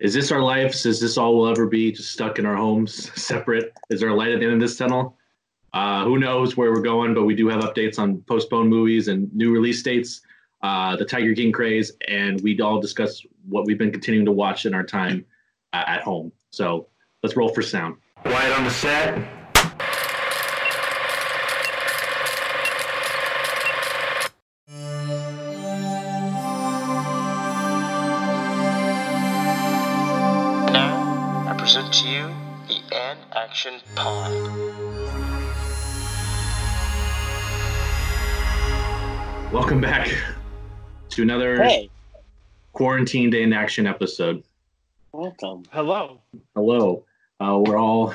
[0.00, 0.86] is this our lives?
[0.86, 1.92] Is this all we'll ever be?
[1.92, 3.72] Just stuck in our homes, separate?
[3.90, 5.16] Is there a light at the end of this tunnel?
[5.72, 7.14] Uh, who knows where we're going?
[7.14, 10.22] But we do have updates on postponed movies and new release dates,
[10.62, 14.66] uh, the Tiger King craze, and we all discuss what we've been continuing to watch
[14.66, 15.24] in our time
[15.72, 16.32] uh, at home.
[16.50, 16.88] So
[17.22, 17.96] let's roll for sound.
[18.24, 19.37] Quiet on the set.
[33.58, 34.32] Action Pod.
[39.52, 40.14] Welcome back
[41.08, 41.90] to another Hey,
[42.72, 44.44] quarantine day in action episode.
[45.10, 45.64] welcome.
[45.72, 46.20] Hello.
[46.54, 47.04] Hello.
[47.40, 48.14] Uh, we're all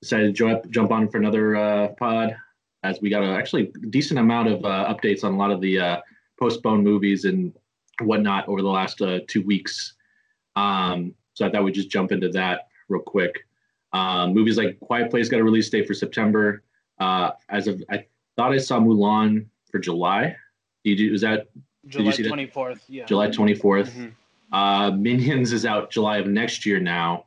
[0.00, 2.34] decided to jump jump on for another uh, pod
[2.84, 5.78] as we got a actually decent amount of uh, updates on a lot of the
[5.78, 6.00] uh,
[6.40, 7.52] postponed movies and
[8.00, 9.92] whatnot over the last uh, two weeks.
[10.56, 13.44] Um, so I thought we'd just jump into that real quick.
[13.92, 16.62] Um, movies like Quiet Place got a release date for September.
[16.98, 18.04] Uh, as of I
[18.36, 20.36] thought I saw Mulan for July.
[20.84, 21.12] Did you?
[21.12, 21.46] Was that
[21.84, 22.28] you July see that?
[22.28, 22.84] twenty fourth.
[22.88, 23.06] Yeah.
[23.06, 23.94] July twenty fourth?
[23.94, 24.12] Mhm.
[24.52, 27.26] Uh, Minions is out July of next year now.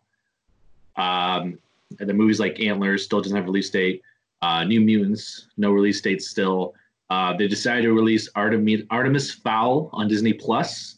[0.96, 1.58] Um,
[2.00, 4.02] and the movies like Antlers still doesn't have a release date.
[4.42, 6.74] Uh, New Mutants, no release date still.
[7.10, 10.98] Uh, they decided to release Artemis, Artemis Fowl on Disney Plus.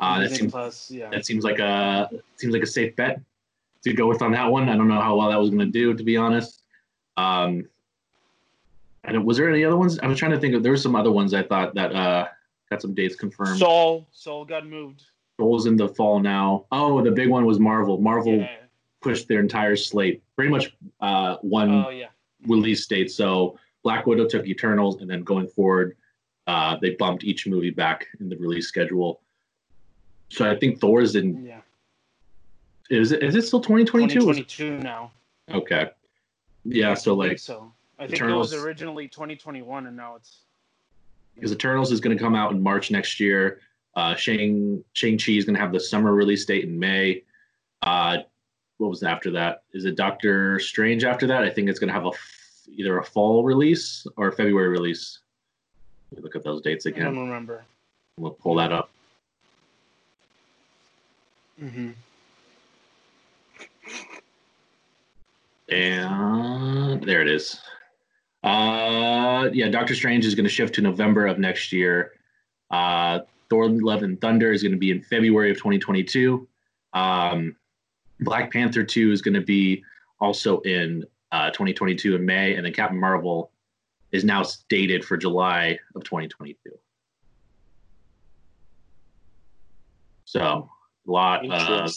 [0.00, 0.90] Uh, that seems Plus.
[0.90, 1.10] Yeah.
[1.10, 3.20] that seems like a seems like a safe bet
[3.84, 4.68] to go with on that one.
[4.68, 6.62] I don't know how well that was going to do, to be honest.
[7.16, 7.68] Um,
[9.04, 9.98] and was there any other ones?
[10.00, 10.62] I was trying to think of.
[10.62, 12.28] There were some other ones I thought that uh,
[12.70, 13.58] got some dates confirmed.
[13.58, 14.06] Soul.
[14.10, 15.04] Soul got moved.
[15.40, 16.66] Souls in the fall now.
[16.72, 17.98] Oh, the big one was Marvel.
[17.98, 18.56] Marvel Yeah.
[19.00, 22.08] pushed their entire slate, pretty much uh, one Oh yeah.
[22.46, 23.10] release date.
[23.12, 25.96] So Black Widow took Eternals, and then going forward,
[26.48, 29.20] uh, they bumped each movie back in the release schedule.
[30.30, 31.44] So I think Thor's in.
[31.46, 31.60] Yeah.
[32.90, 33.22] Is it?
[33.22, 34.20] Is it still 2022?
[34.20, 35.10] 2022 now.
[35.50, 35.90] Okay.
[36.64, 36.94] Yeah.
[36.94, 37.72] So like, so.
[37.98, 40.42] I think Eternals- it was originally 2021, and now it's.
[41.34, 43.60] because Eternals is going to come out in March next year.
[43.96, 47.24] Uh, Shang Shang Chi is going to have the summer release date in May.
[47.82, 48.18] Uh,
[48.78, 49.62] what was after that?
[49.72, 51.42] Is it Doctor Strange after that?
[51.42, 52.10] I think it's going to have a
[52.70, 55.18] either a fall release or a February release.
[56.12, 57.02] Let me look at those dates again.
[57.02, 57.64] I don't remember.
[58.16, 58.90] We'll pull that up.
[61.62, 61.90] Mm-hmm.
[65.70, 67.60] And there it is.
[68.42, 72.12] Uh, yeah, Doctor Strange is going to shift to November of next year.
[72.70, 73.20] Uh,
[73.50, 76.46] Thor: Love and Thunder is going to be in February of 2022.
[76.92, 77.56] Um,
[78.20, 79.82] Black Panther 2 is going to be
[80.20, 83.50] also in uh, 2022 in May, and then Captain Marvel
[84.12, 86.70] is now stated for July of 2022.
[90.24, 90.68] So
[91.06, 91.48] a lot.
[91.48, 91.88] Uh,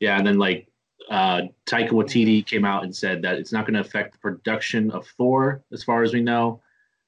[0.00, 0.68] yeah, and then like
[1.10, 4.90] uh, Taika Waititi came out and said that it's not going to affect the production
[4.90, 6.60] of Thor, as far as we know.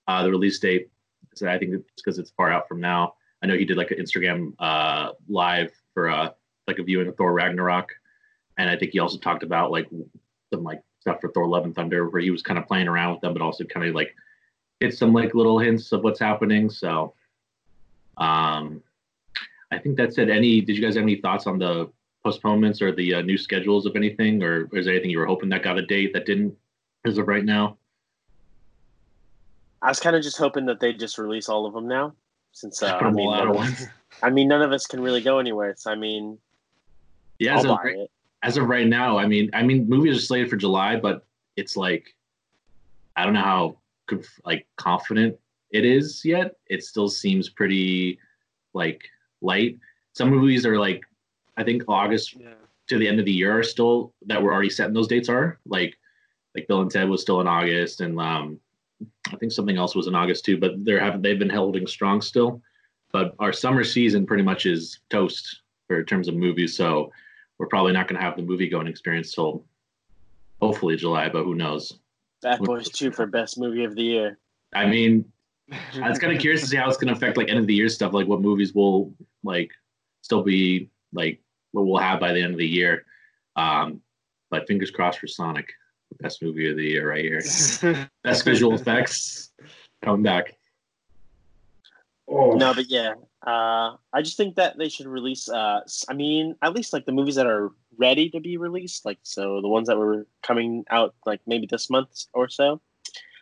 [0.06, 0.88] Uh, the release date,
[1.34, 3.14] so I think it's because it's far out from now.
[3.42, 6.30] I know he did like an Instagram uh, live for uh,
[6.66, 7.90] like a viewing of Thor Ragnarok,
[8.56, 9.88] and I think he also talked about like
[10.52, 13.12] some like stuff for Thor Love and Thunder, where he was kind of playing around
[13.12, 14.14] with them, but also kind of like
[14.80, 16.70] hit some like little hints of what's happening.
[16.70, 17.14] So,
[18.16, 18.82] um,
[19.70, 20.60] I think that said, Any?
[20.60, 21.90] Did you guys have any thoughts on the
[22.24, 25.48] postponements or the uh, new schedules of anything, or is there anything you were hoping
[25.50, 26.54] that got a date that didn't
[27.04, 27.76] as of right now?
[29.80, 32.14] I was kind of just hoping that they'd just release all of them now,
[32.52, 33.86] since uh, I, mean, none of, once.
[34.22, 35.74] I mean, none of us can really go anywhere.
[35.76, 36.38] So I mean,
[37.38, 38.10] Yeah, I'll as of, right,
[38.42, 41.24] as of right now, I mean, I mean, movies are slated for July, but
[41.56, 42.14] it's like
[43.16, 43.76] I don't know how
[44.44, 45.36] like confident
[45.70, 46.56] it is yet.
[46.66, 48.18] It still seems pretty
[48.74, 49.02] like
[49.42, 49.78] light.
[50.14, 51.02] Some movies are like
[51.58, 52.54] I think August Yeah.
[52.86, 55.58] to the end of the year are still that we're already setting those dates are
[55.66, 55.98] like
[56.54, 58.60] like Bill and Ted was still in August and um
[59.32, 62.20] I think something else was in August too, but they're having they've been holding strong
[62.20, 62.62] still.
[63.12, 67.12] But our summer season pretty much is toast for in terms of movies, so
[67.58, 69.64] we're probably not going to have the movie going experience till
[70.60, 71.98] hopefully July, but who knows?
[72.42, 74.38] Bad Boys Two for best movie of the year.
[74.74, 75.24] I mean,
[76.02, 77.66] I was kind of curious to see how it's going to affect like end of
[77.66, 79.12] the year stuff, like what movies will
[79.42, 79.70] like
[80.22, 81.40] still be like
[81.72, 83.04] what we'll have by the end of the year.
[83.56, 84.00] Um,
[84.50, 85.68] but fingers crossed for Sonic,
[86.10, 87.40] the best movie of the year right here.
[88.24, 89.52] Best visual effects
[90.02, 90.56] coming back.
[92.28, 93.14] Oh, No, but yeah,
[93.46, 95.48] uh, I just think that they should release.
[95.48, 99.04] Uh, s- I mean, at least like the movies that are ready to be released,
[99.06, 102.80] like so the ones that were coming out like maybe this month or so.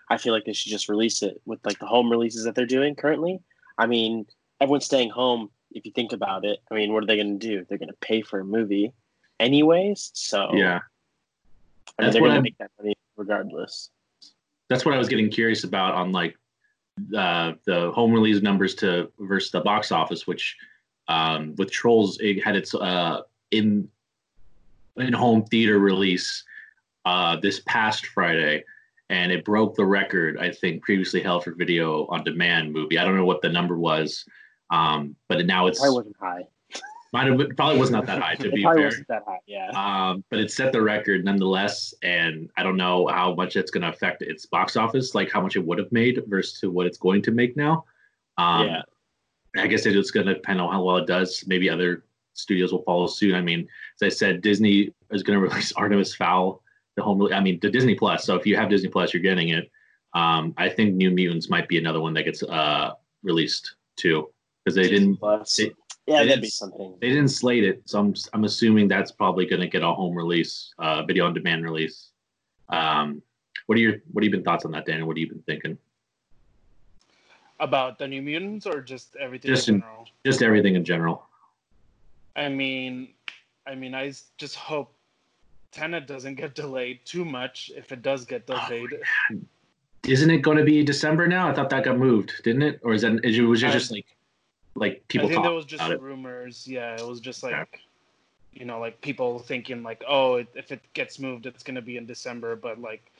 [0.08, 2.64] I feel like they should just release it with like the home releases that they're
[2.64, 3.40] doing currently.
[3.76, 4.26] I mean,
[4.60, 5.50] everyone's staying home.
[5.76, 7.66] If you think about it, I mean, what are they going to do?
[7.68, 8.92] They're going to pay for a movie,
[9.38, 10.10] anyways.
[10.14, 10.80] So Yeah,
[11.98, 13.90] I mean, they're going to make that money regardless.
[14.68, 16.36] that's what I was getting curious about on like
[17.16, 20.56] uh, the home release numbers to versus the box office, which
[21.08, 23.20] um, with Trolls it had its uh,
[23.50, 23.88] in
[24.96, 26.42] in home theater release
[27.04, 28.64] uh, this past Friday,
[29.10, 32.98] and it broke the record I think previously held for video on demand movie.
[32.98, 34.24] I don't know what the number was,
[34.70, 36.46] um, but now it's Probably wasn't high.
[37.12, 38.86] might have probably was not that high to be probably fair.
[38.88, 39.38] wasn't that high.
[39.46, 39.70] Yeah.
[39.70, 43.82] Um, but it set the record nonetheless, and I don't know how much it's going
[43.82, 46.86] to affect its box office, like how much it would have made versus to what
[46.86, 47.84] it's going to make now.
[48.38, 48.82] Um, yeah.
[49.58, 51.44] I guess it's going to depend on how well it does.
[51.46, 52.04] Maybe other
[52.34, 53.34] studios will follow suit.
[53.34, 53.66] I mean,
[54.00, 56.62] as I said, Disney is going to release Artemis Fowl,
[56.96, 57.26] the home.
[57.32, 58.24] I mean, the Disney Plus.
[58.24, 59.70] So if you have Disney Plus, you're getting it.
[60.12, 62.92] Um, I think New Mutants might be another one that gets uh,
[63.22, 64.30] released too,
[64.66, 65.60] because they didn't Plus.
[65.60, 65.76] it-
[66.08, 66.94] yeah, it that'd be something.
[67.00, 70.14] they didn't slate it, so I'm I'm assuming that's probably going to get a home
[70.14, 72.10] release, uh, video on demand release.
[72.68, 73.22] Um,
[73.66, 75.08] what are your what have you been thoughts on that, Daniel?
[75.08, 75.78] What have you been thinking?
[77.58, 80.08] About the New Mutants or just everything Just in in- general?
[80.24, 81.24] Just everything in general.
[82.36, 83.08] I mean,
[83.66, 84.92] I mean, I just hope
[85.72, 87.72] Tenet doesn't get delayed too much.
[87.74, 88.90] If it does get Oh, delayed,
[90.06, 91.48] Isn't it going to be December now?
[91.48, 92.80] I thought that got moved, didn't it?
[92.84, 94.06] Or is that is it was it just like
[94.76, 96.00] like people I think that was just about it?
[96.00, 96.66] rumors.
[96.68, 97.80] Yeah, it was just like, Okay.
[98.52, 101.96] you know, like people thinking like, oh, it, if it gets moved, it's gonna be
[101.96, 102.56] in December.
[102.56, 103.10] But like,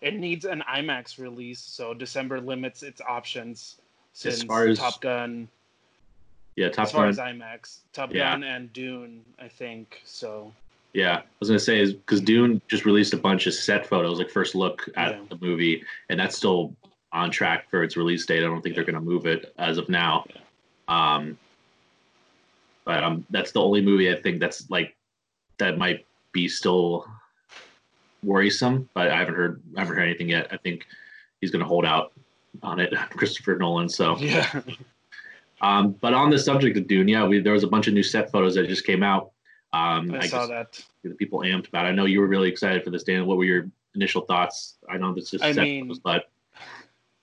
[0.00, 3.76] it needs an IMAX release, so December limits its options.
[4.12, 5.48] Since far as- Top Gun,
[6.56, 7.10] Yeah, Top as far Gun.
[7.10, 8.32] as IMAX, Top Yeah.
[8.32, 10.00] Gun and Dune, I think.
[10.04, 10.52] So
[10.94, 14.18] Yeah, I was gonna say is because Dune just released a bunch of set photos,
[14.18, 15.20] like first look at Yeah.
[15.28, 16.74] the movie, and that's still
[17.12, 18.38] on track for its release date.
[18.38, 20.24] I don't think they're gonna move it as of now.
[20.88, 21.38] Um,
[22.84, 24.96] but um, that's the only movie I think that's like
[25.58, 27.06] that might be still
[28.22, 28.88] worrisome.
[28.94, 30.48] But I haven't heard I haven't heard anything yet.
[30.50, 30.86] I think
[31.40, 32.12] he's gonna hold out
[32.62, 33.88] on it, Christopher Nolan.
[33.88, 34.62] So yeah,
[35.60, 38.02] um, but on the subject of Dune, yeah, we, there was a bunch of new
[38.02, 39.32] set photos that just came out.
[39.74, 40.82] Um, I saw that.
[41.04, 41.84] the people amped about.
[41.84, 41.90] it.
[41.90, 43.26] I know you were really excited for this, Dan.
[43.26, 44.76] What were your initial thoughts?
[44.88, 46.30] I know this is I set mean- photos, but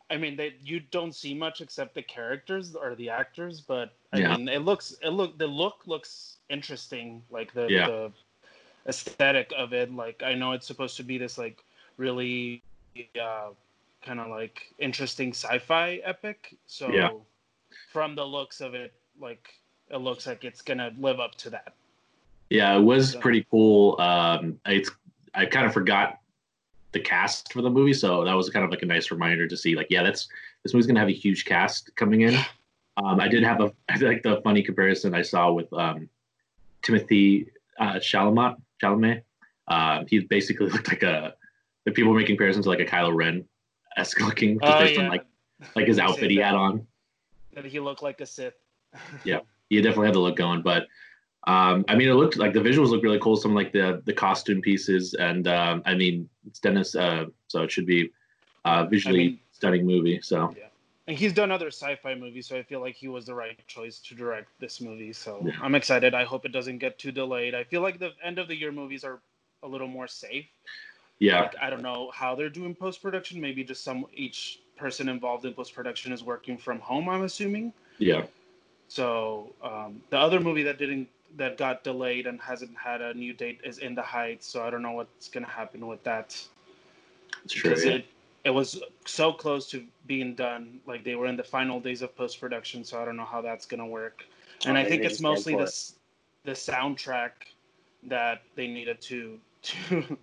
[0.10, 4.20] I mean, they you don't see much except the characters or the actors, but I
[4.20, 4.38] Yeah.
[4.38, 7.88] mean, it looks it look the look looks interesting, like the Yeah.
[7.88, 8.12] the
[8.88, 9.92] aesthetic of it.
[9.92, 11.64] Like I know it's supposed to be this like
[11.98, 12.62] really
[13.20, 13.50] uh,
[14.04, 16.56] kind of like interesting sci-fi epic.
[16.68, 17.10] So Yeah.
[17.92, 19.54] from the looks of it, like
[19.90, 21.74] it looks like it's gonna live up to that.
[22.52, 24.00] yeah, it was So- pretty cool.
[24.00, 24.92] Um, it's
[25.34, 26.20] I kind of forgot
[26.96, 29.58] the cast for the movie, so that was kind of like a nice reminder to
[29.58, 29.76] see.
[29.76, 30.28] Like, yeah, that's
[30.64, 32.36] this movie's gonna have a huge cast coming in.
[32.98, 36.10] Um, I did have a I like the funny comparison I saw with um,
[36.82, 38.56] Timothy uh, Chalamet.
[38.82, 39.22] Chalamet.
[39.68, 41.36] Uh, he basically looked like a.
[41.84, 43.46] The people were making comparisons to like a Kylo Ren
[43.98, 45.26] esque looking, just Oh based yeah, on like
[45.76, 46.88] like his outfit he had on.
[47.54, 48.56] that he looked like a Sith.
[49.24, 49.40] Yeah.
[49.70, 50.88] He definitely had the look going, but
[51.48, 53.36] um, I mean, it looked like the visuals look really cool.
[53.38, 57.72] Some like the the costume pieces, and um, I mean, it's Denis, uh, so it
[57.72, 58.12] should be
[58.66, 60.20] uh, visually I mean- stunning movie.
[60.22, 60.64] So yeah.
[61.08, 64.00] And he's done other sci-fi movies, so I feel like he was the right choice
[64.00, 65.14] to direct this movie.
[65.14, 65.52] So Yeah.
[65.62, 66.16] I'm excited.
[66.16, 67.54] I hope it doesn't get too delayed.
[67.54, 69.20] I feel like the end of the year movies are
[69.62, 70.48] a little more safe.
[71.20, 73.40] yeah, Like I don't know how they're doing post production.
[73.40, 77.08] Maybe just some each person involved in post production is working from home.
[77.08, 77.72] I'm assuming.
[78.00, 78.24] yeah,
[78.88, 83.34] So um, the other movie that didn't that got delayed and hasn't had a new
[83.34, 84.48] date is In the Heights.
[84.48, 86.42] So I don't know what's gonna happen with that
[87.44, 87.70] it's true.
[87.72, 87.94] because Yeah.
[87.94, 88.06] it
[88.46, 90.80] it was so close to being done.
[90.86, 93.42] Like they were in the final days of post production, so I don't know how
[93.42, 94.26] that's gonna work.
[94.66, 95.92] And Oh, I think it's mostly the it.
[96.44, 97.32] the soundtrack
[98.04, 100.18] that they needed to to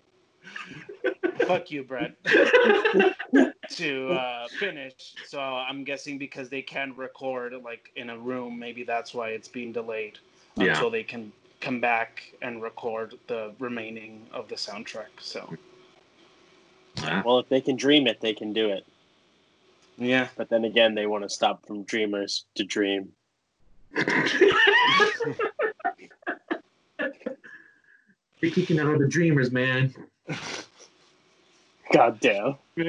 [1.45, 2.15] fuck you, Brett,
[3.71, 5.15] to uh, finish.
[5.27, 9.47] So I'm guessing because they can't record like in a room, maybe that's why it's
[9.47, 10.19] being delayed
[10.55, 10.73] Yeah.
[10.73, 11.31] until they can
[11.61, 15.07] come back and record the remaining of the soundtrack.
[15.19, 15.57] So
[16.97, 17.23] Yeah.
[17.23, 18.85] Well, if they can dream it, they can do it.
[19.97, 20.27] yeah.
[20.35, 23.13] But then again, they want to stop from dreamers to dream.
[28.41, 29.93] You're kicking out all the dreamers, man.
[31.93, 32.57] God damn.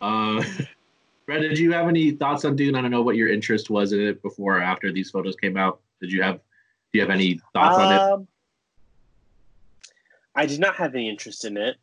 [0.00, 0.44] uh,
[1.26, 2.76] Brett, did you have any thoughts on Dune?
[2.76, 5.56] I don't know what your interest was in it before or after these photos came
[5.56, 5.80] out.
[6.00, 6.36] Did you have?
[6.36, 8.00] Do you have any thoughts on it?
[8.00, 8.28] Um,
[10.36, 11.76] I did not have any interest in it.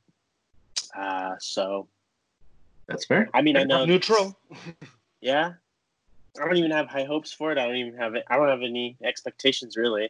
[0.96, 1.88] Uh, so
[2.88, 3.30] That's fair.
[3.34, 4.38] I mean, I know Neutral.
[5.22, 5.54] Yeah.
[6.38, 7.58] I don't even have high hopes for it.
[7.58, 8.26] I don't even have it.
[8.30, 10.10] I don't have any expectations really.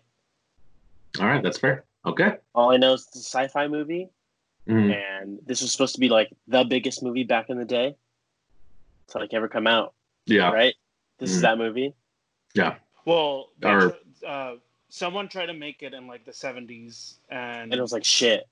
[1.19, 1.85] All right, that's fair.
[2.03, 2.37] Okay.
[2.55, 4.09] All I know is it's a sci-fi movie,
[4.67, 4.91] Mhm.
[4.91, 7.95] and this was supposed to be like the biggest movie back in the day
[9.09, 9.93] to like ever come out.
[10.25, 10.51] Yeah.
[10.51, 10.75] Right?
[11.19, 11.35] This Mhm.
[11.35, 11.93] is that movie.
[12.53, 12.77] Yeah.
[13.05, 14.55] Well, Or- tr- uh,
[14.89, 18.47] someone tried to make it in like the 70s, and, And it was like shit.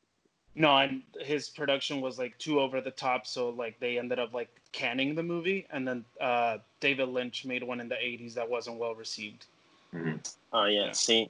[0.56, 4.34] no, and his production was like too over the top, so like they ended up
[4.34, 8.50] like canning the movie, and then uh, David Lynch made one in the 80s that
[8.50, 9.46] wasn't well received,
[9.94, 10.34] Mhm.
[10.54, 10.92] Oh yeah, Yeah.
[10.92, 11.30] see.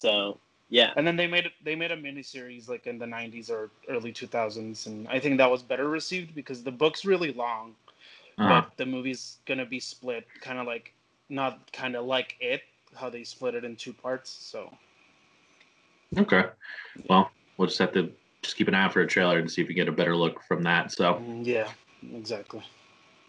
[0.00, 0.92] So yeah.
[0.96, 4.86] and then they made they made a miniseries like in the 90s or early 2000s,
[4.86, 7.76] and I think that was better received because the book's really long,
[8.42, 8.62] Uh-huh.
[8.62, 10.92] but the movie's gonna be split, kind of like
[11.28, 12.62] not kind of like it,
[12.94, 14.30] how they split it in two parts.
[14.30, 14.72] So
[16.18, 16.44] Okay.
[17.08, 19.62] Well, we'll just have to just keep an eye out for a trailer and see
[19.62, 20.92] if we get a better look from that.
[20.92, 21.70] So, Mm, yeah,
[22.14, 22.62] exactly.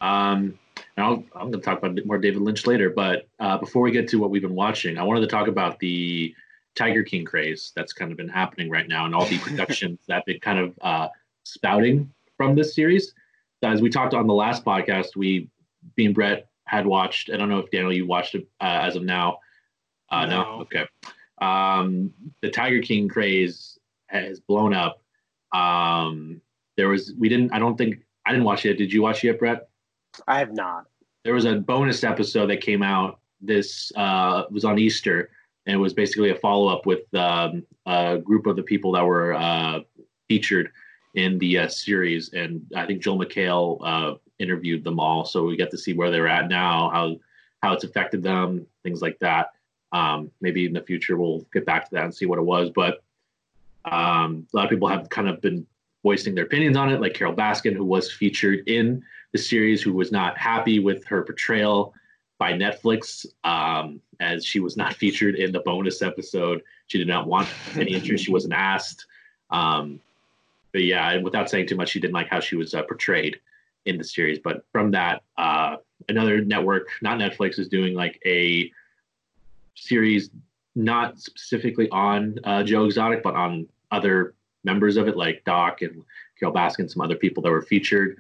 [0.02, 0.58] um,
[0.98, 2.90] and I'll, I'm going to talk about more David Lynch later.
[2.90, 5.80] But uh, before we get to what we've been watching, I wanted to talk about
[5.80, 6.36] the
[6.76, 10.16] Tiger King craze that's kind of been happening right now and all the productions that
[10.16, 11.08] have been kind of uh,
[11.44, 13.14] spouting from this series.
[13.64, 15.50] As we talked on the last podcast, we,
[15.98, 17.30] me and Brett, had watched.
[17.32, 19.40] I don't know if Daniel, you watched it uh, as of now.
[20.10, 20.42] Uh, no.
[20.44, 20.50] No.
[20.62, 20.86] Okay.
[21.42, 23.78] Um, the Tiger King craze
[24.08, 25.02] has blown up.
[25.54, 26.42] Um,
[26.78, 27.54] there was we didn't.
[27.54, 28.78] I don't think I didn't watch it.
[28.78, 29.68] Did you watch it yet, Brett?
[30.28, 30.86] I have not.
[31.24, 33.20] There was a bonus episode that came out.
[33.42, 35.30] This uh, was on Easter,
[35.66, 39.06] and it was basically a follow up with um, a group of the people that
[39.06, 39.80] were uh,
[40.28, 40.72] featured
[41.14, 42.34] in the uh, series.
[42.34, 46.12] And I think Joel McHale uh, interviewed them all, so we get to see where
[46.12, 47.18] they're at now, how
[47.62, 49.52] how it's affected them, things like that.
[49.94, 52.70] Um, maybe in the future we'll get back to that and see what it was.
[52.72, 53.04] But
[53.86, 55.66] um, a lot of people have kind of been
[56.04, 59.94] voicing their opinions on it, like Carole Baskin, who was featured in the series, who
[59.94, 61.94] was not happy with her portrayal
[62.38, 66.62] by Netflix, um, as she was not featured in the bonus episode.
[66.88, 68.26] She did not want any interest.
[68.26, 69.06] She wasn't asked.
[69.50, 70.02] Um,
[70.74, 73.40] but yeah, without saying too much, she didn't like how she was uh, portrayed
[73.86, 74.40] in the series.
[74.40, 75.78] But from that, uh,
[76.10, 78.72] another network, not Netflix, is doing like a
[79.76, 80.32] series
[80.76, 86.04] not specifically on uh, Joe Exotic, but on other members of it, like Doc and
[86.40, 88.18] Carole Baskin, some other people that were featured.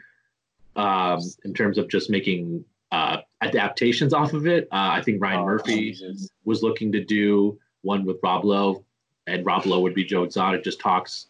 [0.76, 5.40] Um, in terms of just making uh, adaptations off of it, uh, I think Ryan
[5.40, 6.30] Oh, Murphy Jesus.
[6.46, 8.84] was looking to do one with Rob Lowe,
[9.28, 11.28] and Rob Lowe would be Joe Exotic, just talks.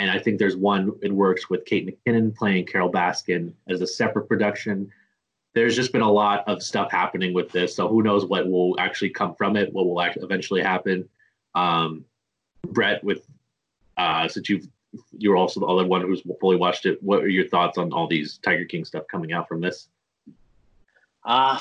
[0.00, 3.86] And I think there's one in works with Kate McKinnon playing Carole Baskin as a
[3.86, 4.90] separate production.
[5.52, 8.80] There's just been a lot of stuff happening with this, so who knows what will
[8.80, 11.06] actually come from it, what will eventually happen.
[11.54, 12.06] Um,
[12.68, 13.26] Brett, with
[13.98, 14.68] uh, since you've
[15.18, 18.08] you're also the other one who's fully watched it, what are your thoughts on all
[18.08, 19.88] these Tiger King stuff coming out from this?
[21.26, 21.60] Uh,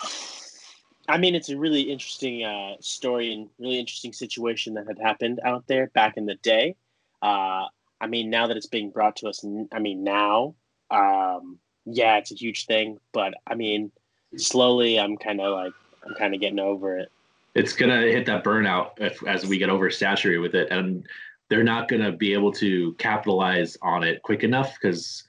[1.10, 5.42] I mean, it's a really interesting uh, story and really interesting situation that had happened
[5.44, 6.78] out there back in the day.
[7.22, 7.66] Uh,
[8.02, 10.56] I mean, now that it's being brought to us, I mean, now,
[10.92, 12.98] um, yeah, it's a huge thing.
[13.14, 13.92] But I mean,
[14.38, 15.74] slowly, I'm kind of like,
[16.06, 17.10] I'm kind of getting over it.
[17.56, 21.06] it's gonna hit that burnout if, as we get oversaturated with it, and
[21.50, 25.24] they're not gonna be able to capitalize on it quick enough because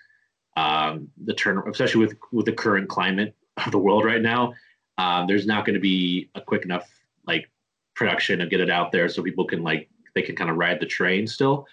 [0.57, 3.35] um, the turn, especially with with the current climate
[3.65, 4.53] of the world right now,
[4.99, 6.89] um, there's not going to be a quick enough
[7.27, 7.51] like
[7.95, 10.81] production to get it out there so people can like they can kind of ride
[10.81, 11.67] the train still.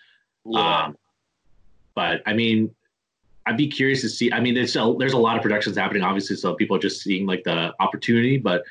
[0.50, 0.98] Yeah, Um,
[1.96, 2.74] but I mean,
[3.46, 4.32] I'd be curious to see.
[4.32, 7.02] I mean, there's a, there's a lot of productions happening, obviously, so people are just
[7.02, 8.38] seeing like the opportunity.
[8.38, 8.64] But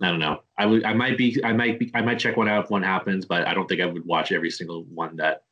[0.00, 0.42] I don't know.
[0.58, 2.82] I would, I might be, I might be, I might check one out if one
[2.82, 5.42] happens, but I don't think I would watch every single one that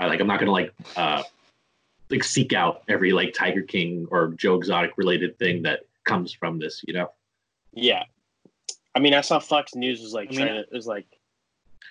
[0.00, 0.20] I like.
[0.20, 1.22] I'm not gonna like, uh,
[2.10, 6.58] like seek out every like Tiger King or Joe Exotic related thing that comes from
[6.58, 6.82] this.
[6.86, 7.10] You know?
[7.72, 8.04] yeah.
[8.94, 11.06] I mean, I saw Fox News was like I mean- trying to, it was like,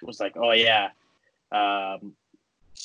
[0.02, 0.90] was like, oh yeah,
[1.52, 2.14] um,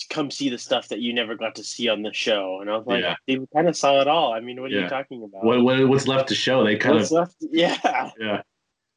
[0.08, 2.76] come see the stuff that you never got to see on the show, and I
[2.76, 3.16] was like, Yeah.
[3.26, 4.32] they kind of saw it all.
[4.32, 4.82] I mean, what are Yeah.
[4.84, 5.44] you talking about?
[5.44, 6.64] What, what what's left to show?
[6.64, 7.36] They kind What's of, left?
[7.52, 8.10] Yeah.
[8.18, 8.42] yeah.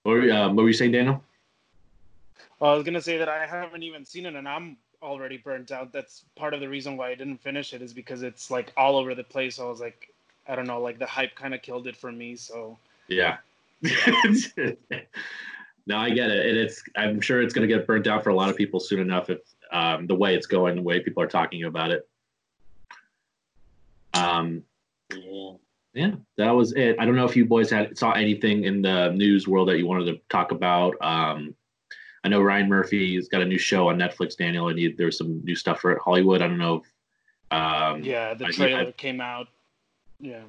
[0.03, 1.23] What were, um, what were you saying, Daniel?
[2.59, 5.71] Well, I was gonna say that I haven't even seen it, and I'm already burnt
[5.71, 5.91] out.
[5.91, 8.95] That's part of the reason why I didn't finish it is because it's like all
[8.97, 9.59] over the place.
[9.59, 10.13] I was like,
[10.47, 12.35] I don't know, like the hype kind of killed it for me.
[12.35, 13.37] So Yeah.
[15.85, 16.81] no, I get it, and it's.
[16.95, 19.29] I'm sure it's going to get burnt out for a lot of people soon enough.
[19.29, 19.39] If
[19.73, 22.07] um, the way it's going, the way people are talking about it.
[24.13, 24.63] Um,
[25.13, 25.51] Yeah.
[25.93, 26.95] yeah, that was it.
[26.99, 29.87] I don't know if you boys had saw anything in the news world that you
[29.87, 30.95] wanted to talk about.
[31.01, 31.55] Um,
[32.23, 35.17] I know Ryan Murphy's got a new show on Netflix, Daniel, and he, there was
[35.17, 36.41] some new stuff for Hollywood.
[36.41, 36.75] I don't know.
[36.81, 39.47] If, um, yeah, the trailer I- came out.
[40.19, 40.43] Yeah,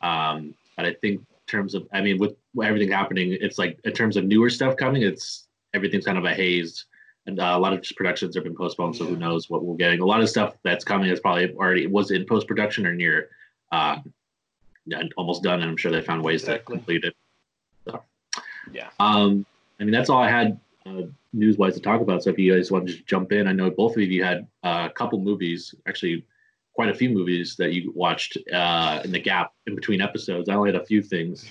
[0.00, 4.16] Um, but I think terms of, I mean, with everything happening, it's like in terms
[4.16, 6.86] of newer stuff coming, it's everything's kind of a haze,
[7.26, 8.96] and uh, a lot of just productions have been postponed.
[8.96, 10.00] So who knows what we're getting?
[10.00, 13.30] A lot of stuff that's coming is probably already was in post production or near,
[13.72, 13.98] uh,
[15.16, 16.74] almost done, and I'm sure they found ways Exactly.
[16.74, 17.14] to complete it.
[17.86, 18.02] So,
[18.72, 18.90] Yeah.
[19.00, 19.46] um,
[19.80, 21.02] I mean, that's all I had uh,
[21.32, 22.22] news wise to talk about.
[22.22, 24.46] So if you guys want to just jump in, I know both of you had
[24.62, 26.24] uh, a couple movies, actually
[26.74, 30.48] quite a few movies that you watched uh, in the gap in between episodes.
[30.48, 31.46] I only had a few things.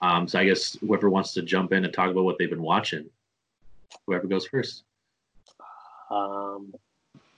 [0.00, 2.62] Um, so I guess whoever wants to jump in and talk about what they've been
[2.62, 3.08] watching,
[4.06, 4.82] whoever goes first.
[6.10, 6.74] Um,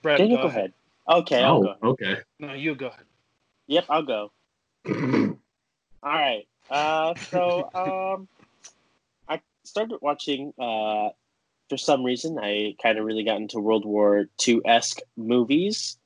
[0.01, 0.73] Brett, Daniel, go go ahead.
[1.07, 1.75] Okay, I'll go.
[1.81, 2.17] oh, okay.
[2.39, 3.05] No, you go ahead.
[3.67, 4.31] Yep, I'll go.
[4.87, 5.35] All
[6.03, 6.47] right.
[6.69, 8.27] Uh, so um,
[9.27, 10.53] I started watching.
[10.59, 11.09] Uh,
[11.69, 15.97] for some reason, I kind of really got into World War II esque movies.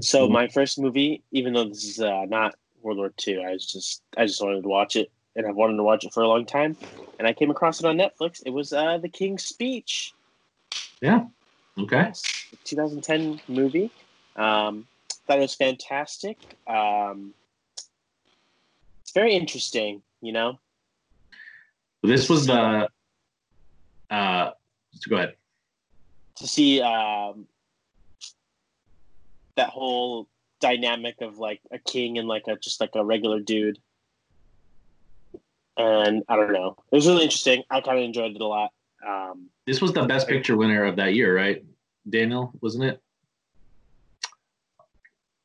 [0.00, 3.66] So my first movie, even though this is uh, not World War II, I was
[3.66, 6.28] just I just wanted to watch it, and I've wanted to watch it for a
[6.28, 6.76] long time.
[7.18, 8.42] And I came across it on Netflix.
[8.44, 10.12] It was uh, The King's Speech.
[11.00, 11.24] Yeah.
[11.78, 11.96] Okay.
[11.96, 12.22] Yes,
[12.64, 13.90] 2010 movie.
[14.36, 14.86] Um,
[15.26, 16.38] thought it was fantastic.
[16.66, 17.34] Um,
[19.02, 20.58] it's very interesting, you know.
[22.02, 22.88] This was the.
[24.10, 24.50] Uh,
[25.08, 25.34] go ahead.
[26.36, 27.46] to see um,
[29.56, 30.28] that whole
[30.60, 33.78] dynamic of like a king and like a just like a regular dude.
[35.76, 37.62] And I don't know, it was really interesting.
[37.70, 38.72] I kind of enjoyed it a lot.
[39.08, 41.64] Um, This was the best picture winner of that year, right?
[42.08, 43.00] Daniel, wasn't it?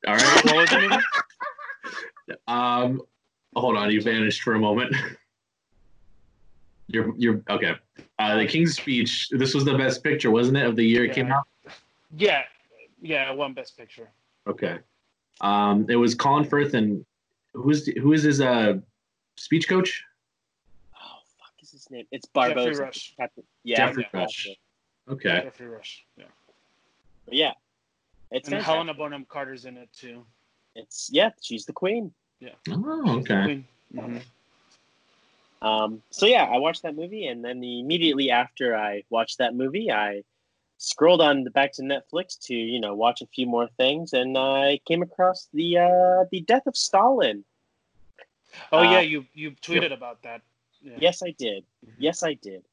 [0.05, 0.45] All right.
[0.45, 1.03] What was the movie?
[2.47, 3.01] Um,
[3.55, 4.95] hold on, you vanished for a moment.
[6.87, 7.75] You're you're okay.
[8.19, 9.29] Uh, the King's Speech.
[9.31, 11.43] This was the best picture, wasn't it, of the year it came out?
[12.17, 12.43] Yeah,
[13.01, 14.09] yeah, won best picture.
[14.47, 14.79] Okay.
[15.41, 17.05] Um, it was Colin Firth and
[17.53, 18.73] who is who is his uh
[19.37, 20.03] speech coach?
[21.83, 22.07] Fuck, is his name?
[22.11, 22.55] It's Barbossa.
[22.55, 23.13] Geoffrey Rush.
[23.17, 24.47] Captain- Yeah, Geoffrey yeah, Rush.
[25.09, 25.41] Okay.
[25.43, 26.05] Geoffrey Rush.
[26.17, 26.25] Yeah,
[27.25, 27.53] But yeah,
[28.31, 28.65] it's and fantastic.
[28.73, 30.25] Helena Bonham Carter's in it too.
[30.75, 32.13] It's yeah, she's the queen.
[32.39, 32.55] Yeah.
[32.69, 33.63] Oh, okay.
[33.93, 34.17] hmm
[35.61, 39.91] Um, so yeah, I watched that movie, and then immediately after I watched that movie,
[39.91, 40.23] I
[40.77, 44.37] scrolled on the back to Netflix to you know watch a few more things, and
[44.37, 47.45] I came across the uh, the death of Stalin.
[48.71, 50.41] Oh Uh, yeah, you you tweeted about that.
[50.83, 50.97] Yeah.
[50.99, 51.63] Yes, I did.
[51.97, 52.63] Yes, I did.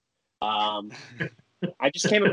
[0.42, 0.90] Um,
[1.81, 2.25] I just came.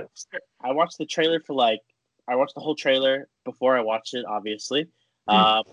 [0.62, 1.82] I watched the trailer for like
[2.28, 4.26] I watched the whole trailer before I watched it.
[4.28, 4.88] Obviously,
[5.28, 5.63] um,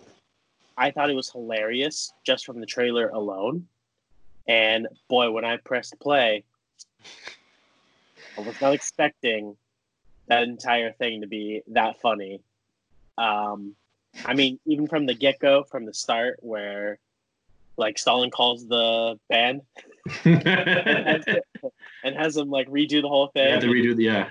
[0.76, 3.66] I thought it was hilarious just from the trailer alone.
[4.46, 6.44] And boy, when I pressed play,
[8.36, 9.56] I was not expecting
[10.28, 12.40] that entire thing to be that funny.
[13.16, 13.74] Um,
[14.24, 16.98] I mean, even from the get go, from the start, where
[17.76, 19.62] like Stalin calls the band
[20.24, 21.24] and has,
[22.04, 23.52] and has them like redo the whole I thing.
[23.52, 24.28] had to redo the yeah.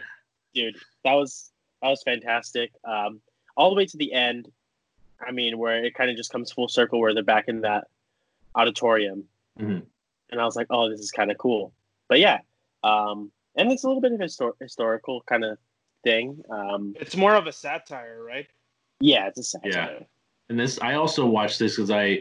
[0.53, 1.51] Dude, that was
[1.81, 2.71] that was fantastic.
[2.85, 3.21] Um,
[3.57, 4.49] all the way to the end.
[5.25, 7.87] I mean, where it kind of just comes full circle, where they're back in that
[8.55, 9.23] auditorium,
[9.59, 9.83] Mhm.
[10.29, 11.73] and I was like, "Oh, this is kind of cool."
[12.09, 12.39] But yeah,
[12.83, 15.57] um, and it's a little bit of histor- historical kind of
[16.03, 16.43] thing.
[16.49, 18.47] Um, It's more of a satire, right?
[18.99, 19.71] yeah, it's a satire.
[19.71, 20.05] Yeah.
[20.49, 22.19] And this, I also watched this because I,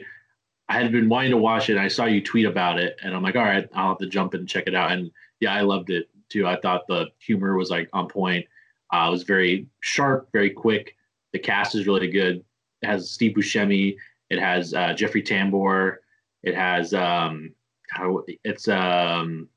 [0.73, 1.73] I had been wanting to watch it.
[1.73, 4.07] And I saw you tweet about it, and I'm like, all right, I'll have to
[4.07, 4.91] jump in and check it out.
[4.93, 6.47] And yeah, I loved it too.
[6.47, 8.47] I thought the humor was like on point.
[8.93, 10.97] Uh, it was very sharp, very quick.
[11.33, 12.43] The cast is really good.
[12.81, 13.97] It has Steve Buscemi.
[14.31, 15.97] It has uh, Jeffrey Tambor.
[16.43, 17.53] It has um,
[17.91, 19.49] how it's um,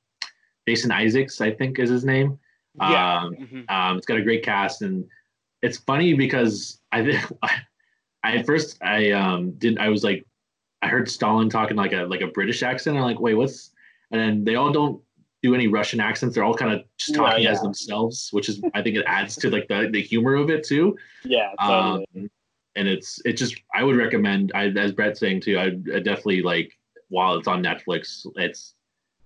[0.67, 2.37] Jason Isaacs, I think is his name.
[2.77, 3.19] Yeah.
[3.21, 3.71] Um, Mhm.
[3.71, 5.05] um, it's got a great cast, and
[5.61, 7.51] it's funny because I, I,
[8.23, 10.25] I at first I um didn't I was like,
[10.81, 12.97] I heard Stalin talking like a like a British accent.
[12.97, 13.71] I'm like, wait, what's?
[14.11, 15.01] And then they all don't
[15.41, 16.35] do any Russian accents.
[16.35, 17.51] They're all kind of just talking yeah.
[17.51, 20.63] as themselves, which is I think it adds to like the the humor of it
[20.63, 20.97] too.
[21.23, 22.05] Yeah, totally.
[22.15, 22.29] Um,
[22.75, 25.57] and it's it just I would recommend I as Brett's saying too.
[25.57, 26.71] I I definitely like
[27.09, 28.73] while it's on Netflix, it's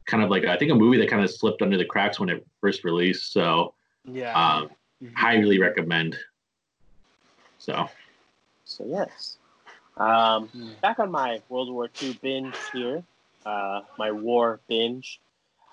[0.06, 2.30] kind of like I think a movie that kind of slipped under the cracks when
[2.30, 3.32] it first released.
[3.32, 3.74] So
[4.06, 4.34] Yeah.
[4.34, 4.70] um,
[5.02, 5.14] Mhm.
[5.16, 6.18] highly recommend.
[7.58, 7.90] So
[8.66, 9.38] So yes.
[10.00, 10.74] Um, Hmm.
[10.82, 13.04] back on my World War II binge here,
[13.46, 15.20] uh, my war binge.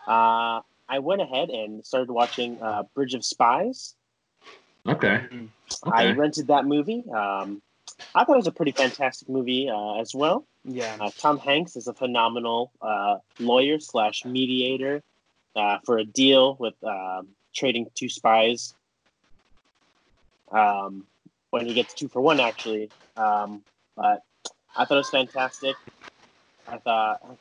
[0.06, 3.94] Uh, I went ahead and started watching uh, Bridge of Spies.
[4.88, 5.50] okay, Mhm.
[5.92, 7.04] I rented that movie.
[7.10, 7.62] Um,
[8.14, 10.46] I thought it was a pretty fantastic movie uh, as well.
[10.64, 10.96] Yeah.
[11.00, 15.02] Uh, Tom Hanks is a phenomenal uh, lawyer slash mediator
[15.54, 18.74] uh, for a deal with um, trading two spies.
[20.50, 21.06] Um,
[21.50, 22.90] when he gets two for one, actually.
[23.16, 23.62] Um,
[23.96, 24.22] but
[24.76, 25.74] I thought it was fantastic.
[26.68, 27.38] I thought,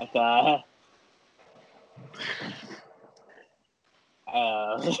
[0.00, 0.64] I thought,
[4.32, 4.94] uh,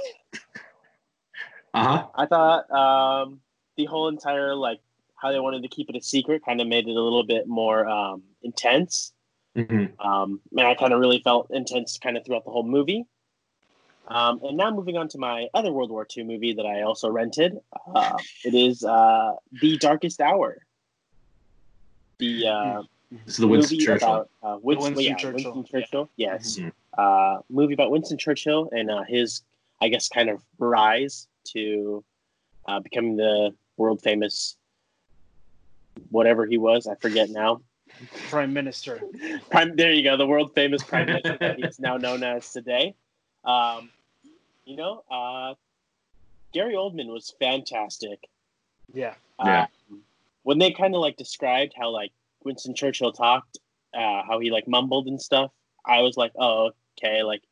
[1.74, 2.06] Uh huh.
[2.14, 3.40] I thought um,
[3.76, 4.80] the whole entire like
[5.16, 7.46] how they wanted to keep it a secret kind of made it a little bit
[7.46, 9.12] more um, intense.
[9.54, 13.04] hmm Um, and I kind of really felt intense kind of throughout the whole movie.
[14.08, 17.10] Um, and now moving on to my other World War II movie that I also
[17.10, 17.58] rented.
[17.94, 20.58] Uh, it is uh, The Darkest Hour.
[22.18, 24.08] The uh, This is the Winston movie Churchill.
[24.08, 25.54] about uh, Winston, Winston yeah, Churchill.
[25.54, 26.10] Winston Churchill.
[26.16, 26.58] Yes.
[26.58, 26.72] Mhm.
[26.96, 29.42] Uh, movie about Winston Churchill and uh, his,
[29.80, 32.02] I guess, kind of rise to
[32.66, 34.56] uh, becoming the world famous
[36.10, 36.86] whatever he was.
[36.86, 37.60] I forget now.
[38.30, 39.00] Prime Minister.
[39.50, 42.94] Prime, there you go, the world famous prime minister that he's now known as today.
[43.44, 43.90] Um,
[44.68, 45.54] you know, uh,
[46.52, 48.28] Gary Oldman was fantastic.
[48.92, 49.14] Yeah.
[49.42, 49.66] Yeah.
[49.90, 50.02] Um,
[50.42, 52.12] when they kind of like described how like
[52.44, 53.58] Winston Churchill talked,
[53.94, 55.50] uh, how he like mumbled and stuff,
[55.86, 57.42] I was like, oh, okay, like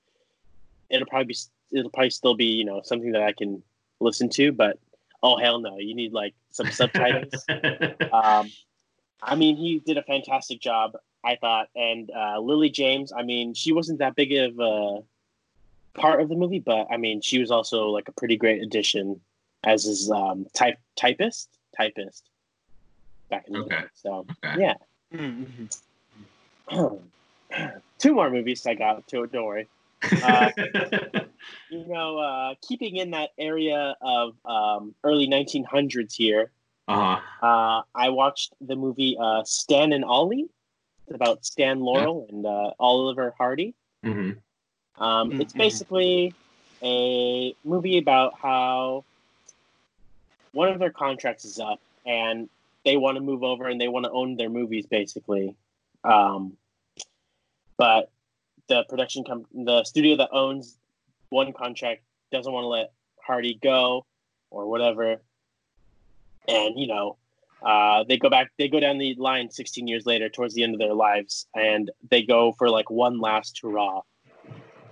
[0.90, 1.36] it'll probably be
[1.72, 3.62] it'll probably still be you know something that I can
[3.98, 4.78] listen to, but
[5.22, 7.32] oh hell no, you need like some subtitles.
[8.12, 8.50] um,
[9.22, 10.92] I mean, he did a fantastic job,
[11.24, 11.68] I thought.
[11.74, 15.00] And uh, Lily James, I mean, she wasn't that big of a
[15.96, 19.20] part of the movie, but I mean, she was also like a pretty great addition
[19.64, 22.28] as his um, type typist, typist
[23.30, 23.76] back in the Okay.
[23.80, 23.86] day.
[23.94, 24.60] So Okay.
[24.60, 24.74] yeah,
[25.14, 25.66] Mm-hmm.
[27.98, 29.26] two more movies I got to.
[29.26, 29.68] Don't worry.
[30.22, 30.50] Uh,
[31.68, 36.52] You know, uh, keeping in that area of um, early 1900s here,
[36.88, 37.20] uh-huh.
[37.42, 40.46] Uh, I watched the movie uh, Stan and Ollie.
[41.06, 43.74] It's about Stan Laurel and uh, Oliver Hardy.
[44.04, 44.30] hmm
[44.98, 45.58] Um, It's Mhm.
[45.58, 46.34] basically
[46.82, 49.04] a movie about how
[50.52, 52.48] one of their contracts is up and
[52.84, 55.54] they want to move over and they want to own their movies, basically.
[56.04, 56.56] Um,
[57.76, 58.10] but
[58.68, 60.78] the production com- the studio that owns
[61.28, 64.06] one contract doesn't want to let Hardy go
[64.50, 65.22] or whatever.
[66.48, 67.16] And you know,
[67.62, 70.74] uh, they go back, they go down the line 16 years later, towards the end
[70.74, 74.02] of their lives, and they go for like one last hurrah,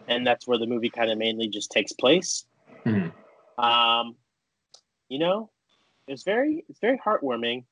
[0.09, 2.45] and that's where the movie kind of mainly just takes place.
[2.85, 3.12] Mhm.
[3.59, 4.17] Um,
[5.09, 5.51] you know,
[6.07, 7.64] it's very, it's very heartwarming.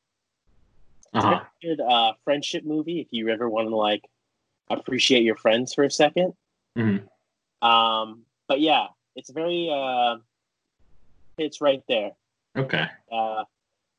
[1.13, 1.45] It's a Uh-huh.
[1.63, 4.09] very good uh, friendship movie if you ever want to like
[4.71, 6.35] appreciate your friends for a 2nd
[6.77, 7.07] Mhm.
[7.61, 10.17] Um, but yeah, it's very, uh,
[11.39, 12.13] it's right there.
[12.57, 12.87] Okay.
[13.11, 13.45] Uh,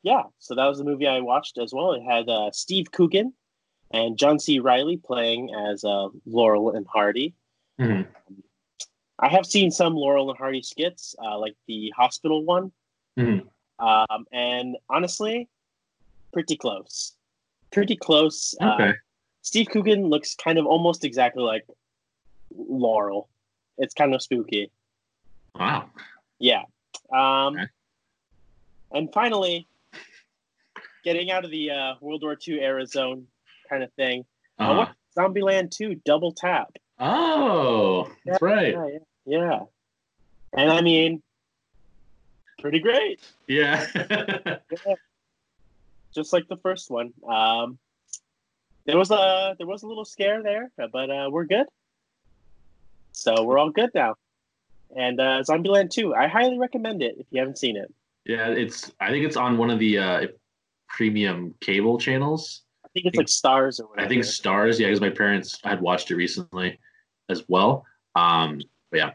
[0.01, 1.93] yeah, so that was the movie I watched as well.
[1.93, 3.33] It had uh, Steve Coogan
[3.91, 4.59] and John C.
[4.59, 7.35] Reilly playing as uh, Laurel and Hardy.
[7.83, 8.07] Mhm.
[9.19, 12.71] I have seen some Laurel and Hardy skits, uh, like the hospital one,
[13.17, 13.47] Mhm.
[13.79, 15.47] um, and honestly,
[16.31, 17.15] pretty close.
[17.71, 18.55] Pretty close.
[18.59, 18.93] Uh,
[19.41, 21.65] Steve Coogan looks kind of almost exactly like
[22.55, 23.29] Laurel.
[23.77, 24.71] It's kind of spooky.
[25.55, 25.89] Wow.
[26.39, 26.63] Yeah.
[27.11, 27.67] Um, Okay.
[28.91, 29.67] And finally,
[31.03, 33.27] getting out of the uh, World War II era zone
[33.67, 34.23] kind of thing.
[34.59, 34.73] I Uh-huh.
[34.77, 36.77] watched Zombieland 2 Double Tap.
[36.99, 38.73] Oh, that's right.
[38.73, 38.87] Yeah,
[39.25, 39.59] yeah, yeah.
[40.53, 41.21] And I mean,
[42.59, 43.19] pretty great.
[43.47, 43.85] Yeah.
[44.85, 44.95] Yeah.
[46.13, 47.11] Just like the first one.
[47.27, 47.79] Um,
[48.85, 51.65] there was a there was a little scare there, but uh, we're good.
[53.13, 54.15] So we're all good now.
[54.95, 57.91] And uh, Zombieland 2, I highly recommend it if you haven't seen it.
[58.25, 60.27] yeah, it's I think it's on one of the uh
[60.87, 62.61] premium cable channels.
[62.95, 64.05] I think it's like Starz or whatever.
[64.05, 66.79] I think Starz, yeah, because my parents had watched it recently
[67.27, 67.85] as well.
[68.15, 69.11] Um, but yeah.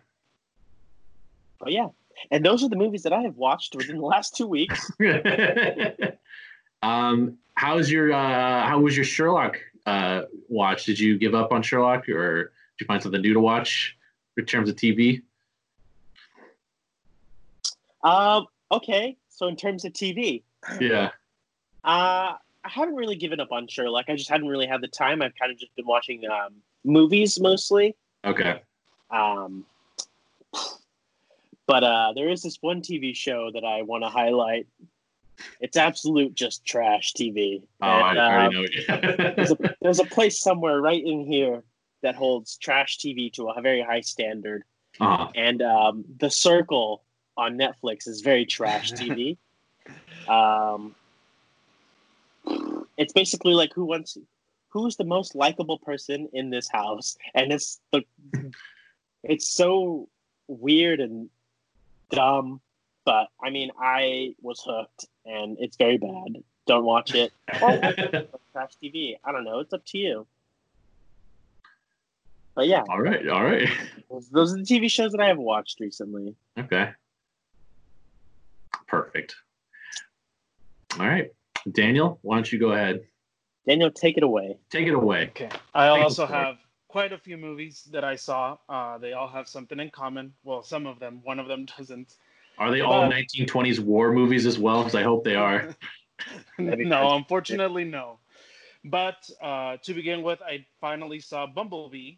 [1.60, 1.88] Oh yeah,
[2.32, 4.90] and those are the movies that I have watched within the last two weeks.
[6.82, 10.84] um, how's your uh, how was your Sherlock uh, watch?
[10.84, 13.96] Did you give up on Sherlock, or did you find something new to watch
[14.36, 15.22] in terms of TV?
[18.02, 20.42] Um, okay, so in terms of TV,
[20.80, 21.10] Yeah.
[21.84, 22.34] uh,
[22.68, 24.04] I haven't really given up on Sherlock.
[24.09, 25.22] I just hadn't really had the time.
[25.22, 27.96] I've kind of just been watching um, movies mostly.
[28.26, 28.61] Okay.
[29.11, 29.64] Um,
[31.66, 34.66] but uh, there is this one TV show that I want to highlight.
[35.61, 37.62] It's absolute just trash TV.
[37.81, 39.33] Oh, I, And, I uh, already know.
[39.35, 41.62] there's a there's a place somewhere right in here
[42.02, 44.64] that holds trash TV to a very high standard.
[45.00, 47.02] uh and um, the circle
[47.37, 49.37] on netflix is very trash tv
[50.28, 50.94] um,
[52.98, 54.18] it's basically like who wants
[54.68, 58.02] who's the most likable person in this house and it's the
[59.22, 60.08] it's so
[60.48, 61.30] weird and
[62.11, 62.61] dumb
[63.06, 67.32] but i mean i was hooked and it's very bad don't watch it.
[67.62, 67.70] Or
[68.52, 69.16] Trash TV.
[69.24, 69.58] I don't know.
[69.58, 70.26] It's up to you.
[72.54, 73.68] But yeah, all right, all right.
[74.32, 76.34] those are the TV shows that I have watched recently.
[76.58, 76.90] Okay.
[78.87, 79.37] Perfect.
[80.98, 81.32] All right.
[81.72, 83.00] Daniel, why don't you go ahead?
[83.66, 84.59] Daniel, take it away.
[84.70, 85.28] Take it away.
[85.28, 85.48] Okay.
[85.74, 86.37] I Thank also you it.
[86.37, 86.57] have
[86.88, 88.57] quite a few movies that I saw.
[88.68, 90.33] Uh, they all have something in common.
[90.42, 91.20] Well, some of them.
[91.24, 92.14] One of them doesn't.
[92.59, 94.78] Are they all Uh, 1920s war movies as well?
[94.83, 95.74] Because I hope they are.
[96.59, 98.18] No, unfortunately, no.
[98.85, 102.14] But uh, to begin with, I finally saw Bumblebee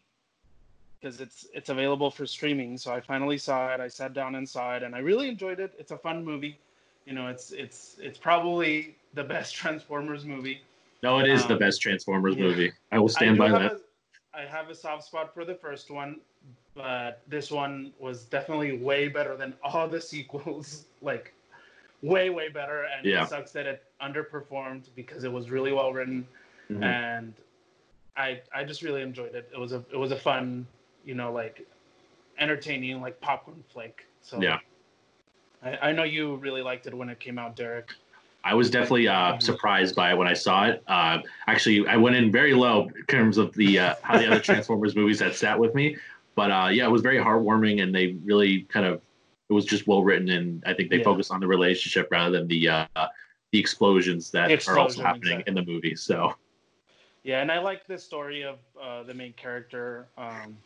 [1.00, 2.78] because it's it's available for streaming.
[2.78, 3.80] So I finally saw it.
[3.80, 5.74] I sat down and saw it, and I really enjoyed it.
[5.78, 6.58] It's a fun movie.
[7.04, 10.62] You know, it's it's it's probably the best Transformers movie.
[11.02, 12.42] No, it is the Um, best Transformers yeah.
[12.44, 12.72] movie.
[12.92, 13.72] I will stand do by that.
[13.72, 13.80] A,
[14.34, 16.20] I have a soft spot for the first one,
[16.74, 20.84] but this one was definitely way better than all the sequels.
[21.00, 21.32] Like,
[22.02, 22.84] way way better.
[22.84, 23.24] And Yeah.
[23.24, 26.26] it sucks that it underperformed because it was really well written,
[26.70, 26.82] Mhm.
[26.84, 27.34] and
[28.16, 29.48] I I just really enjoyed it.
[29.52, 30.66] It was a it was a fun,
[31.04, 31.66] you know, like
[32.38, 34.06] entertaining like popcorn flick.
[34.22, 34.58] So Yeah.
[35.62, 37.90] I, I know you really liked it when it came out, Derek.
[38.42, 40.82] I was definitely uh, surprised by it when I saw it.
[40.86, 44.40] Uh, actually, I went in very low in terms of the uh, how the other
[44.48, 45.96] Transformers movies had sat with me.
[46.36, 49.02] But uh, yeah, it was very heartwarming, and they really kind of
[49.48, 51.04] it was just well written, and I think they Yeah.
[51.04, 52.86] focused on the relationship rather than the uh,
[53.52, 55.94] the explosions that The are also explosion, happening in the movie.
[55.96, 56.34] So
[57.22, 60.06] Yeah, and I like the story of uh, the main character.
[60.16, 60.56] Um,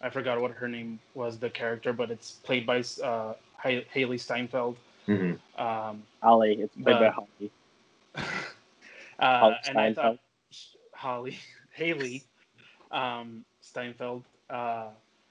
[0.00, 4.76] I forgot what her name was, the character, but it's played by uh, Hailee Steinfeld.
[5.08, 5.38] Mhm.
[5.56, 7.50] Um, Holly, it's played by Holly.
[9.18, 10.18] uh, and I thought
[10.94, 11.38] Holly
[11.78, 12.22] Hailee
[12.90, 14.88] um, Steinfeld, uh,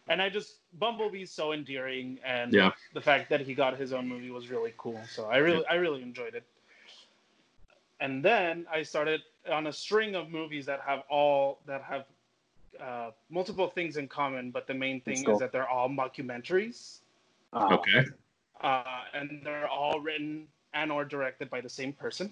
[0.08, 2.72] and I just Bumblebee's so endearing, and Yeah.
[2.94, 5.02] the fact that he got his own movie was really cool.
[5.08, 6.44] So I really, I really enjoyed it.
[8.00, 12.06] And then I started on a string of movies that have all that have
[12.80, 17.00] uh, multiple things in common, but the main thing Let's is that they're all mockumentaries,
[17.54, 18.06] Oh, okay,
[18.62, 22.32] uh, and they're all written and or directed by the same person.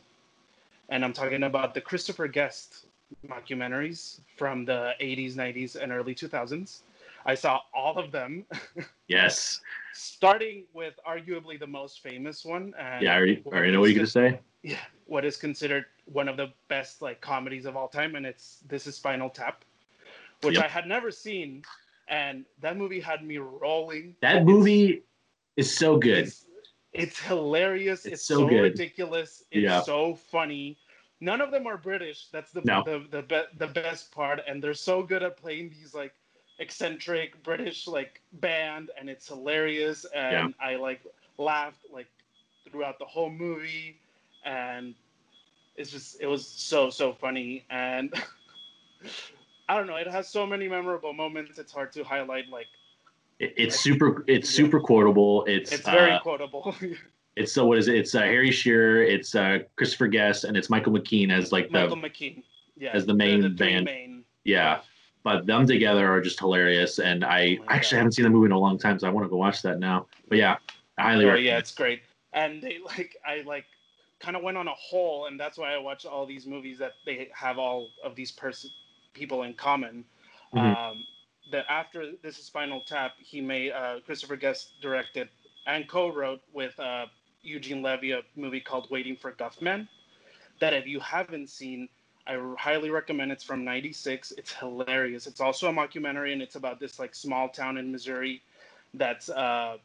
[0.90, 2.86] And I'm talking about the Christopher Guest
[3.28, 6.82] mockumentaries from the 80s, 90s, and early 2000s.
[7.26, 8.46] I saw all of them,
[9.08, 9.62] yes,
[9.94, 12.74] starting with arguably the most famous one.
[12.80, 14.40] And yeah, I already, I already know what you're gonna say.
[14.64, 18.64] yeah, what is considered one of the best like comedies of all time, and it's
[18.68, 19.64] this is Spinal Tap,
[20.42, 20.66] which Yep.
[20.66, 21.64] I had never seen,
[22.08, 24.16] and that movie had me rolling.
[24.22, 25.04] That movie
[25.58, 26.20] is so good.
[26.20, 26.46] It's,
[26.94, 28.06] it's hilarious.
[28.06, 28.62] It's It's, so so, good.
[28.62, 29.44] ridiculous.
[29.52, 29.82] It's Yeah.
[29.82, 30.78] so funny.
[31.20, 32.28] None of them are British.
[32.32, 32.84] That's the No.
[32.84, 36.14] the the, be- the best part, and they're so good at playing these like
[36.60, 40.06] eccentric British like band, and it's hilarious.
[40.16, 41.02] And I like
[41.38, 42.08] laughed like
[42.70, 44.00] throughout the whole movie,
[44.44, 44.96] and
[45.76, 48.14] it's just it was so so funny and.
[49.70, 49.96] I don't know.
[49.96, 51.58] It has so many memorable moments.
[51.58, 52.50] It's hard to highlight.
[52.50, 52.68] Like
[53.42, 55.44] It- it's super, it's super quotable.
[55.46, 56.76] It's it's very uh, quotable.
[57.36, 57.96] it's so what is it?
[57.96, 61.80] It's uh, Harry Shearer, it's uh, Christopher Guest, and it's Michael McKean as like the
[61.82, 62.44] Michael McKean.
[62.78, 63.86] Yeah, as the main the band.
[63.86, 64.24] Main.
[64.44, 64.82] yeah.
[65.24, 68.00] But them together are just hilarious, and I Oh actually God.
[68.00, 69.78] haven't seen the movie in a long time, so I want to go watch that
[69.80, 70.08] now.
[70.30, 70.56] But yeah,
[70.98, 71.46] I highly Oh, recommend.
[71.46, 72.02] yeah, it's great.
[72.34, 73.66] And they like, I like,
[74.20, 76.94] kind of went on a hole, and that's why I watch all these movies that
[77.06, 78.70] they have all of these person
[79.14, 80.06] people in common.
[80.56, 80.76] Mhm.
[80.92, 81.04] Um,
[81.52, 85.30] that after this is Spinal Tap, he made uh, Christopher Guest directed
[85.68, 87.06] and co-wrote with uh,
[87.42, 89.88] Eugene Levy a movie called Waiting for Guffman.
[90.60, 91.90] That if you haven't seen,
[92.28, 93.32] I highly recommend.
[93.32, 94.32] It's from '96.
[94.34, 95.28] It's hilarious.
[95.28, 98.42] It's also a mockumentary, and it's about this like small town in Missouri
[98.94, 99.78] that's uh,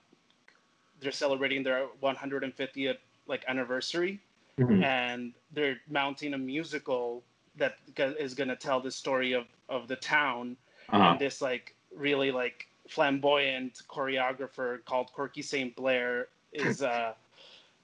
[1.01, 4.21] they're celebrating their 150th like anniversary,
[4.59, 4.83] Mhm.
[4.83, 7.25] and they're mounting a musical
[7.57, 10.57] that is going to tell the story of of the town
[10.91, 11.11] Uh-huh.
[11.11, 15.75] and this like really like flamboyant choreographer called Corky St.
[15.77, 17.13] Blair is uh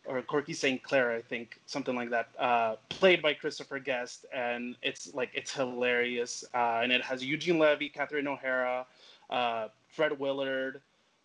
[0.07, 0.83] or Corky St.
[0.83, 5.53] Clair, I think, something like that, uh, played by Christopher Guest, and it's like it's
[5.55, 8.85] hilarious, uh, and it has Eugene Levy, Catherine O'Hara,
[9.31, 10.81] uh, Fred Willard,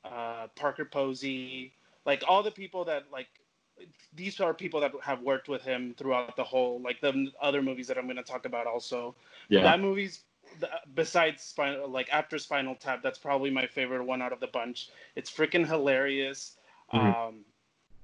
[0.05, 1.71] uh, Parker Posey,
[2.05, 3.27] like all the people that like
[4.15, 7.87] these are people that have worked with him throughout the whole like the other movies
[7.87, 9.13] that I'm going to talk about also
[9.49, 9.63] Yeah.
[9.63, 10.21] that movie's
[10.93, 14.89] besides spinal like after spinal tap that's probably my favorite one out of the bunch
[15.15, 16.57] it's freaking hilarious
[16.93, 17.15] Mhm.
[17.27, 17.45] um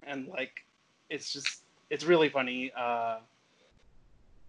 [0.06, 0.66] and like
[1.10, 3.18] it's just it's really funny uh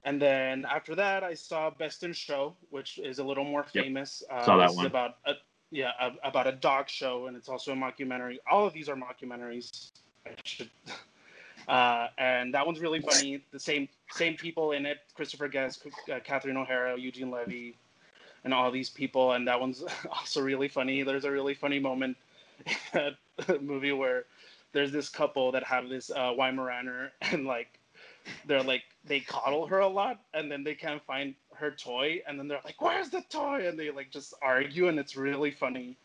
[0.05, 3.85] and then after that i saw best in show which is a little more Yep.
[3.85, 4.87] famous uh, Saw that one.
[4.87, 5.35] about a
[5.71, 8.97] yeah a, about a dog show and it's also a mockumentary all of these are
[8.97, 9.91] mockumentaries
[10.27, 10.71] i should
[11.67, 13.43] Uh, and that one's really funny.
[13.51, 17.79] The same same people in it: Christopher Guest, uh, Catherine O'Hara, Eugene Levy,
[18.45, 19.33] and all these people.
[19.33, 21.03] And that one's also really funny.
[21.03, 22.17] There's a really funny moment
[22.67, 23.15] in
[23.47, 24.27] that movie where
[24.73, 27.79] there's this couple that have this uh, Weimaraner, and like
[28.47, 32.39] they're like they coddle her a lot, and then they can't find her toy, and
[32.39, 35.97] then they're like, "Where's the toy?" And they like just argue, and it's really funny.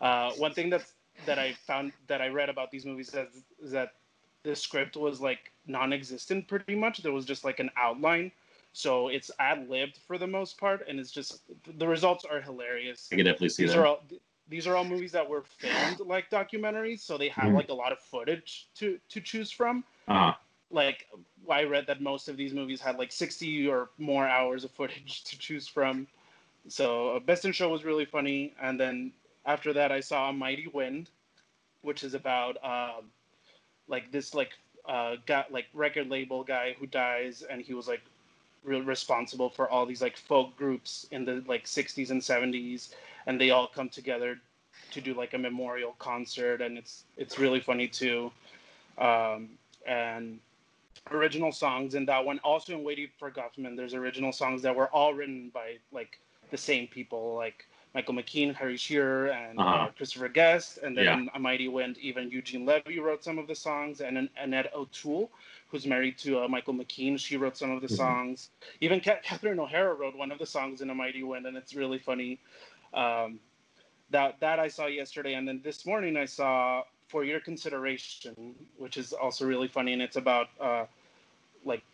[0.00, 0.92] Uh, one thing that's
[1.26, 3.94] that I found that I read about these movies is, is that
[4.42, 7.02] the script was like non-existent pretty much.
[7.02, 8.32] There was just like an outline,
[8.72, 11.42] so it's ad libbed for the most part, and it's just
[11.78, 13.08] the results are hilarious.
[13.12, 13.78] I can definitely see These that.
[13.78, 14.02] are all
[14.48, 17.54] these are all movies that were filmed like documentaries, so they have Mhm.
[17.54, 19.84] like a lot of footage to to choose from.
[20.08, 20.32] uh
[20.70, 21.06] Like
[21.50, 25.24] I read that most of these movies had like 60 or more hours of footage
[25.24, 26.06] to choose from.
[26.68, 29.12] So uh, Best in Show was really funny, and then
[29.46, 31.10] after that I saw A Mighty Wind,
[31.82, 33.10] which is about um,
[33.88, 34.50] like this like
[34.88, 38.02] uh got like record label guy who dies, and he was like
[38.64, 42.94] re- responsible for all these like folk groups in the like 60s and 70s,
[43.26, 44.38] and they all come together
[44.92, 48.30] to do like a memorial concert, and it's it's really funny too.
[48.98, 49.50] Um,
[49.86, 50.40] and
[51.10, 52.38] original songs in that one.
[52.44, 56.20] Also in Waiting for Guffman, there's original songs that were all written by like
[56.50, 59.88] the same people, like Michael McKean, Harry Shearer, and uh Uh-huh.
[59.96, 60.78] Christopher Guest.
[60.82, 61.24] And then Yeah.
[61.34, 65.30] A Mighty Wind, even Eugene Levy wrote some of the songs, and Annette O'Toole,
[65.70, 67.88] who's married to uh, Michael McKean, she wrote some of the Mhm.
[67.88, 68.50] songs.
[68.80, 71.74] Even Ca- Catherine O'Hara wrote one of the songs in A Mighty Wind, and it's
[71.74, 72.40] really funny.
[72.94, 73.40] Um,
[74.10, 78.96] that that I saw yesterday, and then this morning I saw For Your Consideration, which
[78.96, 80.86] is also really funny, and it's about uh,
[81.64, 81.84] like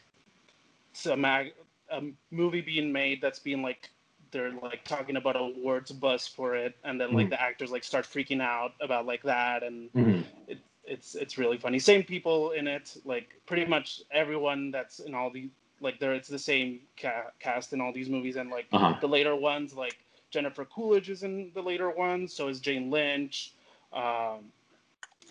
[1.10, 1.54] a, mag-
[1.90, 3.90] a movie being made that's being like
[4.30, 7.30] they're like talking about awards buzz for it, and then like Mhm.
[7.30, 10.24] the actors like start freaking out about like that, and mhm.
[10.46, 11.78] it, it's it's really funny.
[11.78, 15.48] Same people in it, like pretty much everyone that's in all the
[15.80, 18.96] like there it's the same ca- cast in all these movies, and like Uh-huh.
[19.00, 19.98] the later ones like
[20.30, 23.52] Jennifer Coolidge is in the later ones, so is Jane Lynch.
[23.92, 24.52] Um,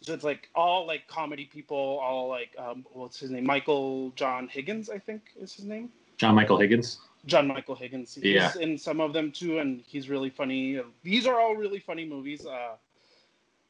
[0.02, 3.46] so it's like all like comedy people, all like um, what's his name?
[3.46, 5.90] Michael John Higgins, I think is his name.
[6.18, 7.00] John Michael Higgins.
[7.26, 8.14] John Michael Higgins.
[8.14, 8.54] He's Yeah.
[8.60, 10.80] in some of them too, and he's really funny.
[11.04, 12.46] These are all really funny movies.
[12.46, 12.76] Uh,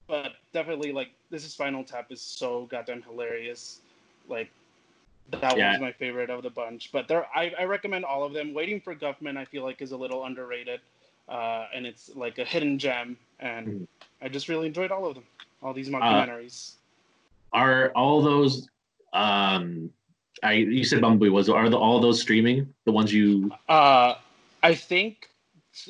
[0.07, 3.81] but definitely, like, this is Spinal Tap is so goddamn hilarious.
[4.27, 4.51] Like,
[5.31, 5.71] that Yeah.
[5.71, 6.91] one's my favorite of the bunch.
[6.91, 8.53] But there, I, I recommend all of them.
[8.53, 10.81] Waiting for Guffman, I feel like, is a little underrated,
[11.27, 13.17] uh, and it's like a hidden gem.
[13.39, 13.87] And Mhm.
[14.21, 15.25] I just really enjoyed all of them,
[15.61, 16.27] all these Uh.
[17.53, 18.69] Are all those?
[19.13, 19.89] Um,
[20.43, 21.49] I you said Bumblebee was.
[21.49, 22.73] Are the, all those streaming?
[22.85, 23.51] The ones you?
[23.69, 24.15] Uh,
[24.61, 25.29] I think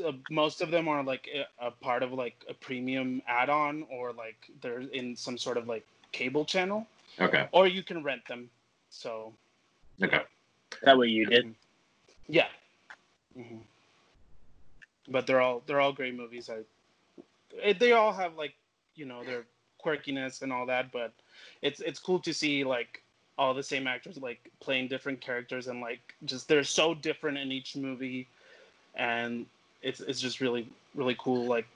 [0.06, 4.14] uh, most of them are like a, a part of like a premium add-on, or
[4.14, 6.88] like they're in some sort of like cable channel,
[7.20, 7.48] Okay.
[7.52, 8.50] or you can rent them.
[8.90, 9.34] So
[10.02, 10.22] Okay.
[10.84, 11.54] That way you did.
[12.28, 12.48] yeah.
[13.36, 13.58] hmm
[15.08, 16.50] But they're all they're all great movies.
[16.50, 18.54] I they all have like
[18.96, 19.46] you know their
[19.84, 21.14] quirkiness and all that, but
[21.62, 23.02] it's it's cool to see like
[23.38, 27.52] all the same actors like playing different characters and like just they're so different in
[27.52, 28.28] each movie,
[28.96, 29.46] and
[29.86, 31.48] it's it's just really really cool.
[31.48, 31.68] Like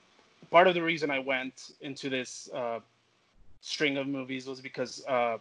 [0.50, 2.80] part of the reason I went into this uh,
[3.60, 5.38] string of movies was because uh,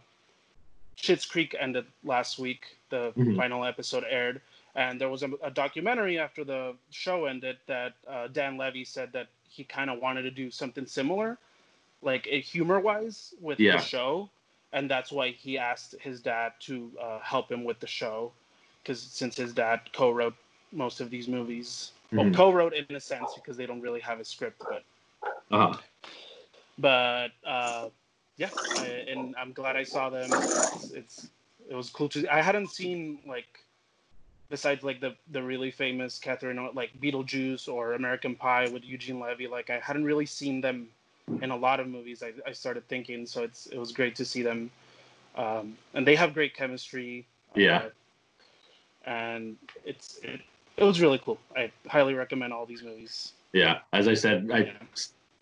[0.98, 2.78] Schitt's Creek ended last week.
[2.90, 3.36] The Mhm.
[3.38, 4.42] final episode aired,
[4.76, 9.12] and there was a, a documentary after the show ended that uh, Dan Levy said
[9.14, 11.38] that he kind of wanted to do something similar,
[12.02, 13.78] like a humor wise with Yeah.
[13.78, 14.30] the show,
[14.74, 18.32] and that's why he asked his dad to uh, help him with the show,
[18.82, 20.36] because since his dad co-wrote
[20.72, 22.36] most of these movies, well, Mhm.
[22.36, 24.84] co-wrote in a sense because they don't really have a script, but
[25.52, 25.78] Uh-huh.
[26.78, 27.90] but uh,
[28.38, 30.30] yeah, I, and I'm glad I saw them.
[30.32, 31.28] It's, it's
[31.70, 32.28] it was cool to.
[32.34, 33.60] I hadn't seen like
[34.50, 39.48] besides like the the really famous Catherine like Beetlejuice or American Pie with Eugene Levy.
[39.48, 40.90] Like I hadn't really seen them
[41.42, 42.24] in a lot of movies.
[42.24, 44.72] I, I started thinking, so it's it was great to see them,
[45.36, 47.26] um, and they have great chemistry.
[47.56, 47.78] Yeah.
[47.78, 47.90] uh,
[49.06, 50.42] and it's it,
[50.80, 51.38] it was really cool.
[51.56, 53.34] I highly recommend all these movies.
[53.54, 53.80] Yeah.
[53.94, 54.60] As I said, I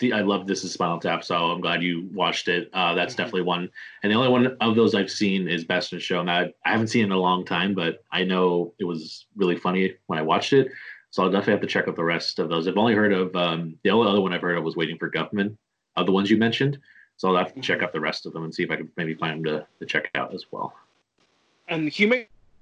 [0.02, 0.16] Yeah.
[0.16, 2.70] I love this is Spinal Tap, so I'm glad you watched it.
[2.72, 3.18] Uh, that's Mhm.
[3.18, 3.70] definitely one.
[4.04, 6.22] And the only one of those I've seen is Best in Show.
[6.22, 9.56] Now I haven't seen it in a long time, but I know it was really
[9.56, 10.72] funny when I watched it.
[11.10, 12.68] So I'll definitely have to check out the rest of those.
[12.68, 15.10] I've only heard of um, the only other one I've heard of was Waiting for
[15.10, 15.58] Guffman,
[15.96, 16.80] of the ones you mentioned.
[17.18, 17.84] So I'll have to check Mhm.
[17.84, 19.86] out the rest of them and see if I can maybe find them to, to
[19.88, 20.76] check out as well.
[21.68, 22.06] And he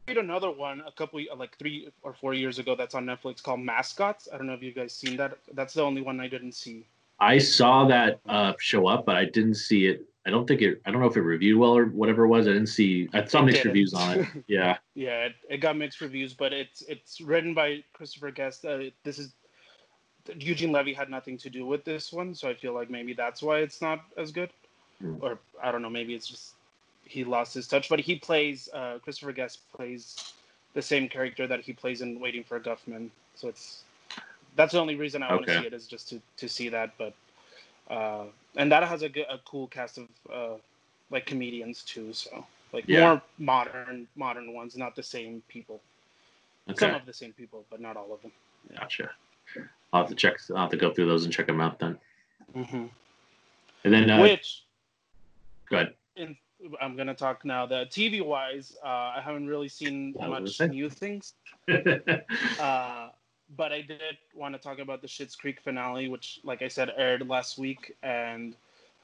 [0.08, 3.60] made another one a couple like three or four years ago that's on Netflix called
[3.60, 4.28] Mascots.
[4.32, 5.38] I don't know if you guys seen that.
[5.54, 6.86] That's the only one I didn't see.
[7.20, 10.82] I saw that uh, show up, but I didn't see it I don't think it.
[10.86, 12.48] I don't know if it reviewed well or whatever it was.
[12.48, 13.08] I didn't see.
[13.14, 13.74] I saw It mixed didn't.
[13.74, 14.28] reviews on it.
[14.48, 14.78] Yeah.
[14.96, 18.66] Yeah, it, it got mixed reviews, but it's it's written by Christopher Guest.
[18.66, 19.34] Uh, this is
[20.36, 23.44] Eugene Levy had nothing to do with this one, so I feel like maybe that's
[23.44, 24.50] why it's not as good.
[25.00, 25.18] Hmm.
[25.22, 26.54] Or I don't know, maybe it's just
[27.06, 27.90] he lost his touch.
[27.90, 30.34] But he plays uh, Christopher Guest plays
[30.74, 33.84] the same character that he plays in Waiting for a Guffman, so it's
[34.56, 36.94] that's the only reason I want to see it is just to to see that.
[36.98, 37.14] But
[37.90, 38.26] uh,
[38.58, 40.58] and that has a good, a cool cast of uh,
[41.12, 43.02] like comedians too, so like Yeah.
[43.02, 45.82] more modern modern ones, not the same people.
[46.76, 48.32] Some of the same people, but not all of them.
[48.76, 49.12] Gotcha.
[49.94, 50.38] I'll have to check.
[50.50, 52.00] I'll have to go through those and check them out then.
[52.56, 52.86] Mm-hmm.
[53.84, 54.64] And then, uh, Which
[55.70, 55.94] go ahead.
[56.16, 56.36] in,
[56.82, 57.66] I'm gonna talk now.
[57.66, 58.88] The TV wise, uh,
[59.18, 61.34] I haven't really seen much new things,
[61.70, 63.10] uh,
[63.56, 66.92] but I did want to talk about the Schitt's Creek finale, which, like I said,
[66.98, 68.56] aired last week, and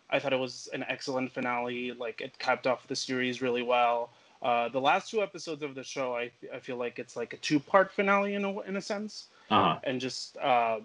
[0.10, 1.94] I thought it was an excellent finale.
[1.94, 4.12] Like it capped off the series really well.
[4.42, 7.38] Uh, the last two episodes of the show, I, I feel like it's like a
[7.38, 9.28] two part finale in a, in a sense.
[9.52, 9.80] uh-huh.
[9.84, 10.80] and just uh,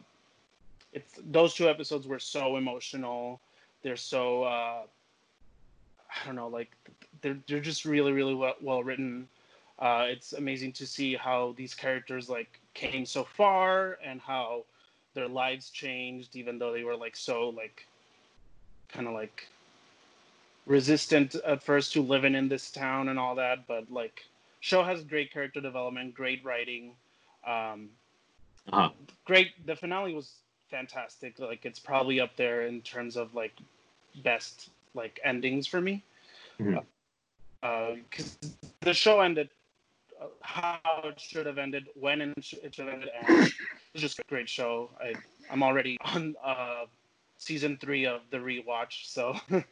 [0.92, 3.40] it's those two episodes were so emotional.
[3.82, 4.82] They're so uh,
[6.22, 6.70] I don't know, like
[7.22, 9.28] they're they're just really really well, well written.
[9.78, 14.64] Uh, it's amazing to see how these characters like came so far and how
[15.14, 17.86] their lives changed, even though they were like so like
[18.88, 19.48] kind of like
[20.66, 23.66] resistant at first to living in this town and all that.
[23.66, 24.24] But like,
[24.60, 26.92] show has great character development, great writing.
[27.46, 27.90] Um,
[28.72, 28.90] Uh-huh.
[29.24, 30.40] great the finale was
[30.70, 33.52] fantastic like it's probably up there in terms of like
[34.22, 36.02] best like endings for me
[37.60, 38.38] because
[38.80, 39.50] the show ended
[40.20, 43.52] uh, how it should have ended when it should have ended and
[43.92, 45.12] it's just a great show i
[45.50, 46.84] i'm already on uh
[47.38, 49.36] season three of the rewatch so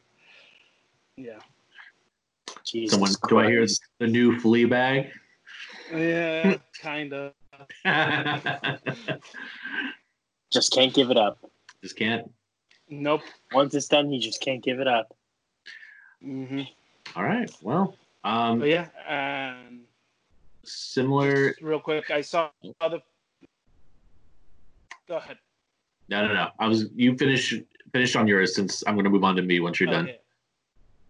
[1.16, 1.38] yeah
[2.62, 3.66] Jesus Someone, do I hear
[3.98, 5.10] the new Fleabag?
[5.92, 7.32] yeah kind of
[10.54, 11.38] Just can't give it up.
[11.82, 12.30] Just can't.
[12.88, 13.22] Nope
[13.52, 15.14] Once it's done, he just can't give it up.
[16.22, 16.62] hmm
[17.16, 17.50] All right.
[17.62, 19.80] Well, um, but yeah and
[20.64, 21.54] similar.
[21.60, 23.02] Real quick, I saw the.
[25.06, 25.38] Go ahead.
[26.08, 26.48] No, no, no.
[26.58, 27.54] I was you finish
[27.92, 30.04] finish on yours since I'm going to move on to me once you're done.
[30.04, 30.18] Okay.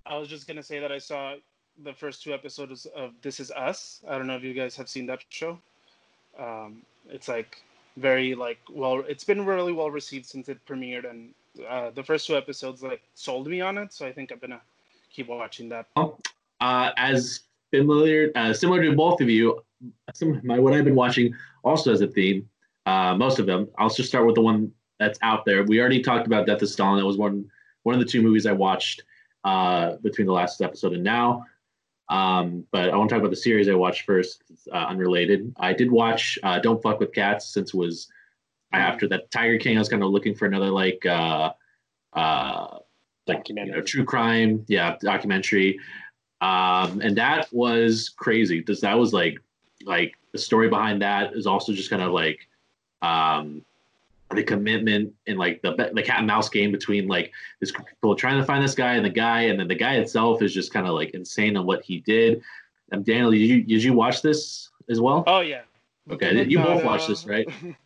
[0.06, 1.34] I was just gonna say that I saw
[1.82, 4.02] the first two episodes of This Is Us.
[4.08, 5.58] I don't know if you guys have seen that show.
[6.38, 7.62] Um, it's like
[7.96, 11.34] very like well, it's been really well received since it premiered, and
[11.68, 13.92] uh, the first two episodes like sold me on it.
[13.92, 14.60] So I think I'm gonna
[15.10, 15.86] keep watching that.
[16.60, 17.40] Uh, as
[17.70, 19.62] familiar, uh, similar to both of you,
[20.14, 22.48] some my what I've been watching also has a theme.
[22.86, 23.68] Uh, most of them.
[23.78, 25.64] I'll just start with the one that's out there.
[25.64, 26.98] We already talked about Death of Stalin.
[26.98, 27.50] That was one
[27.82, 29.02] one of the two movies I watched
[29.44, 31.44] uh, between the last episode and now.
[32.08, 34.44] Um, but I want to talk about the series I watched first.
[34.50, 35.54] It's, uh, unrelated.
[35.58, 38.08] I did watch uh, Don't Fuck with Cats since it was
[38.78, 39.76] after that Tiger King.
[39.76, 41.52] I was kind of looking for another like uh,
[42.12, 42.78] uh,
[43.26, 45.78] like you know, true crime, yeah, documentary.
[46.40, 49.38] Um, and that was crazy because that was like
[49.84, 52.48] like the story behind that is also just kind of like
[53.02, 53.64] um
[54.34, 58.38] the commitment and like the the cat and mouse game between like this people trying
[58.38, 60.86] to find this guy and the guy and then the guy itself is just kind
[60.86, 62.42] of like insane on what he did.
[62.90, 65.24] And Daniel, did you did you watch this as well?
[65.26, 65.62] Oh yeah.
[66.10, 67.48] Okay, you both About, watched uh, this, right?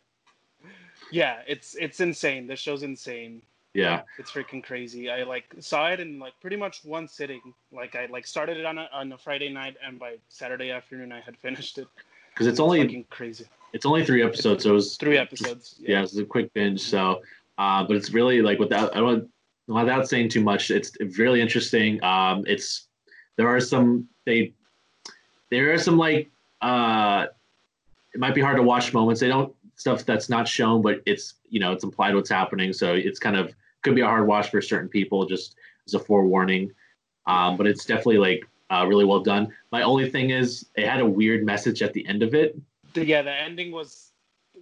[1.10, 2.46] yeah, it's it's insane.
[2.46, 3.42] The show's insane.
[3.74, 4.02] Yeah.
[4.18, 5.10] It's freaking crazy.
[5.10, 7.40] I like saw it in like pretty much one sitting.
[7.72, 11.12] Like I like started it on a on a Friday night, and by Saturday afternoon
[11.12, 11.86] I had finished it.
[12.32, 13.46] Because it's only fucking crazy.
[13.72, 15.76] it's only three episodes, so it was Three episodes.
[15.80, 16.80] yeah, it's a quick binge.
[16.80, 17.20] So,
[17.58, 19.28] uh, but it's really like without I don't
[19.66, 22.02] without saying too much, it's really interesting.
[22.02, 22.86] Um, it's
[23.36, 24.52] there are some they
[25.50, 26.30] there are some like
[26.62, 27.26] uh,
[28.14, 29.20] it might be hard to watch moments.
[29.20, 32.72] They don't stuff that's not shown, but it's you know it's implied what's happening.
[32.74, 35.54] So it's kind of could be a hard watch for certain people, just
[35.86, 36.70] as a forewarning.
[37.26, 39.54] Um, but it's definitely like uh, really well done.
[39.72, 42.58] My only thing is it had a weird message at the end of it.
[42.94, 44.10] Yeah, the ending was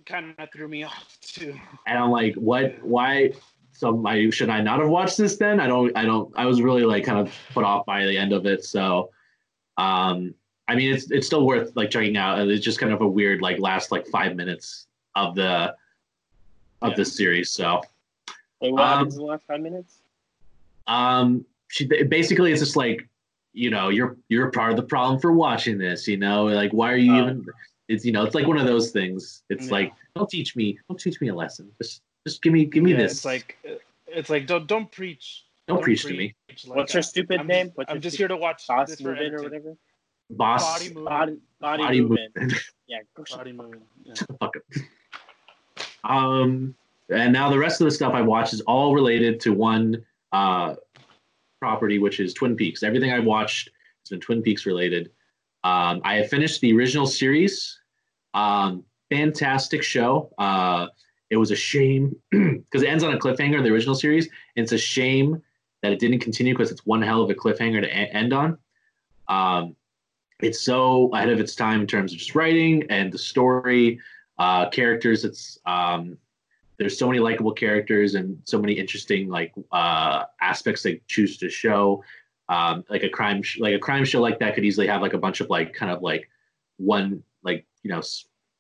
[0.05, 1.59] kind of threw me off too.
[1.87, 2.81] and I'm like, what?
[2.83, 3.33] Why?
[3.73, 5.61] So I should I not have watched this then?
[5.61, 5.97] I don't.
[5.97, 6.33] I don't.
[6.37, 8.65] I was really like kind of put off by the end of it.
[8.65, 9.11] So,
[9.79, 10.35] um,
[10.69, 12.47] I mean, it's it's still worth like checking out.
[12.49, 14.87] It's just kind of a weird like last like five minutes
[15.17, 15.75] of the
[16.83, 16.95] of Yeah.
[16.97, 17.51] the series.
[17.51, 17.83] So,
[18.61, 20.03] Hey, what Um, happens in the last five minutes?
[20.87, 23.09] um, she basically it's just like,
[23.53, 26.07] you know, you're you're part of the problem for watching this.
[26.07, 27.23] You know, like why are you Oh.
[27.23, 27.47] even?
[27.89, 29.43] It's you know, it's like one of those things.
[29.49, 29.73] It's Yeah.
[29.73, 31.73] like don't teach me, don't teach me a lesson.
[31.79, 33.13] Just just give me give me Yeah, this.
[33.13, 33.57] It's like
[34.07, 35.45] it's like don't don't preach.
[35.67, 36.33] don't, preach to me.
[36.67, 37.73] Like, What's her uh, stupid I'm name?
[37.77, 39.77] Just, I'm just here to watch Boss this for moving or whatever.
[40.31, 41.05] Boss Baudi Moovan.
[41.05, 42.37] Body, body, body movement.
[42.37, 42.61] movement.
[42.87, 43.81] Yeah, go shut Baudi Moovan.
[44.05, 44.15] Yeah.
[44.39, 44.83] Fuck it.
[46.09, 46.75] Um,
[47.09, 50.75] and now the rest of the stuff I watched is all related to one uh,
[51.61, 52.83] property, which is Twin Peaks.
[52.83, 53.71] Everything I've watched
[54.03, 55.11] has been Twin Peaks related.
[55.65, 57.79] Um, I have finished the original series.
[58.35, 60.31] Um, fantastic show.
[60.39, 60.87] Uh,
[61.31, 64.27] it was a shame because it ends on a cliffhanger the original series.
[64.57, 65.43] And it's a shame
[65.83, 68.59] that it didn't continue because it's one hell of a cliffhanger to e- end on.
[69.29, 69.77] Um,
[70.41, 74.01] it's so ahead of its time in terms of just writing and the story,
[74.39, 75.25] uh, characters.
[75.25, 76.19] It's um,
[76.79, 81.49] there's so many likable characters and so many interesting like uh, aspects they choose to
[81.49, 82.03] show.
[82.49, 85.15] Um, like a crime, sh- like a crime show like that could easily have like
[85.15, 86.29] a bunch of like kind of like
[86.77, 88.03] one like you know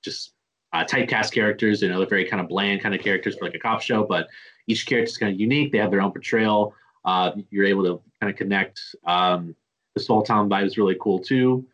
[0.02, 0.32] just
[0.72, 1.82] uh, typecast characters.
[1.82, 4.04] You know, they're very kind of bland kind of characters for like a cop show,
[4.04, 4.28] but
[4.66, 5.72] each character is kind of unique.
[5.72, 6.74] They have their own portrayal.
[7.04, 8.80] Uh, you're able to kind of connect.
[9.06, 9.54] Um,
[9.94, 11.66] the small town vibe is really cool too.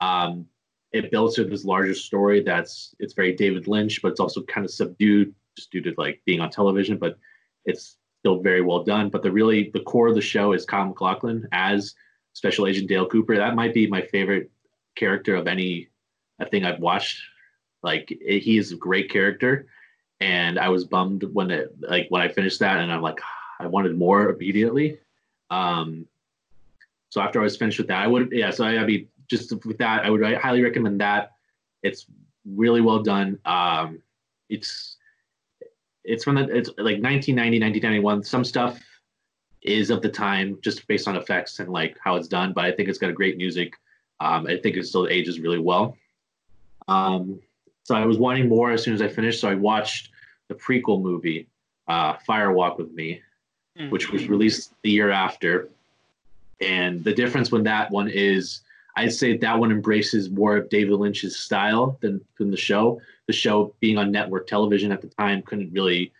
[0.00, 0.46] Um,
[0.92, 4.64] it builds to this larger story that's it's very David Lynch, but it's also kind
[4.64, 6.96] of subdued just due to like being on television.
[6.96, 7.18] But
[7.64, 9.10] it's still very well done.
[9.10, 11.94] But the really the core of the show is Kyle MacLachlan as
[12.32, 13.36] Special Agent Dale Cooper.
[13.36, 14.50] That might be my favorite
[14.96, 15.88] character of any
[16.40, 17.20] I think I've watched.
[17.82, 19.66] Like it, he is a great character,
[20.20, 23.20] and I was bummed when it like when I finished that, and I'm like
[23.60, 24.98] I wanted more immediately.
[25.50, 26.06] Um,
[27.10, 28.50] so after I was finished with that, I would yeah.
[28.50, 31.32] So I, I mean, just with that, I would highly recommend that.
[31.82, 32.06] It's
[32.44, 33.38] really well done.
[33.44, 34.02] Um,
[34.48, 34.96] it's
[36.04, 38.22] it's from the it's like 1990, 1991.
[38.24, 38.80] Some stuff
[39.62, 42.72] is of the time just based on effects and like how it's done, but I
[42.72, 43.74] think it's got a great music.
[44.20, 45.96] Um, I think it still ages really well.
[46.88, 47.40] Um,
[47.84, 50.10] so I was wanting more as soon as I finished, so I watched
[50.48, 51.46] the prequel movie,
[51.88, 53.22] uh, Fire Walk with Me,
[53.78, 53.90] Mm.
[53.90, 55.68] which was released the year after.
[56.60, 58.62] And the difference with that one is
[58.98, 63.00] I'd say that one embraces more of David Lynch's style than, than the show.
[63.28, 66.12] The show being on network television at the time couldn't really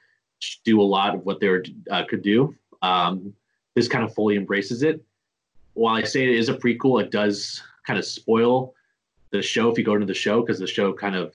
[0.64, 2.54] do a lot of what they were, uh, could do.
[2.82, 3.34] Um,
[3.74, 5.02] this kind of fully embraces it.
[5.74, 8.74] While I say it is a prequel, it does kind of spoil
[9.30, 11.34] the show if you go into the show because the show kind of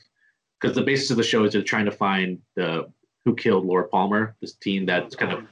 [0.60, 2.90] because the basis of the show is they're trying to find the
[3.26, 5.46] who killed Laura Palmer, this teen that's kind of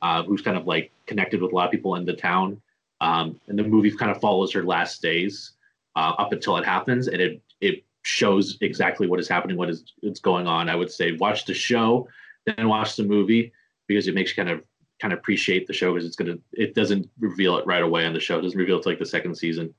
[0.00, 2.60] uh, who's kind of like connected with a lot of people in the town.
[3.00, 5.52] Um, and the movie kind of follows her last days
[5.96, 9.84] uh, up until it happens, and it it shows exactly what is happening, what is
[10.02, 10.68] it's going on.
[10.68, 12.08] I would say watch the show,
[12.46, 13.52] then watch the movie
[13.86, 14.64] because it makes you kind of
[15.00, 18.12] kind of appreciate the show because it's gonna it doesn't reveal it right away on
[18.12, 18.38] the show.
[18.38, 19.74] It doesn't reveal it to like the second season.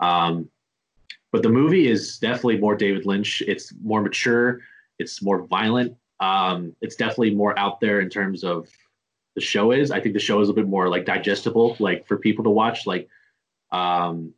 [0.00, 0.48] Um,
[1.32, 3.42] but the movie is definitely more David Lynch.
[3.46, 4.60] It's more mature.
[4.98, 5.96] It's more violent.
[6.20, 8.68] Um, it's definitely more out there in terms of
[9.36, 9.92] the show is.
[9.92, 12.86] I think the show is a bit more like digestible, like for people to watch.
[12.86, 13.08] Like
[13.70, 14.32] um,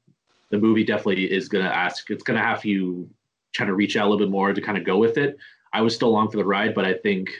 [0.50, 2.10] the movie definitely is gonna ask.
[2.10, 3.08] It's gonna have you
[3.52, 5.38] trying to reach out a little bit more to kind of go with it.
[5.72, 7.30] I was still along for the ride, but I think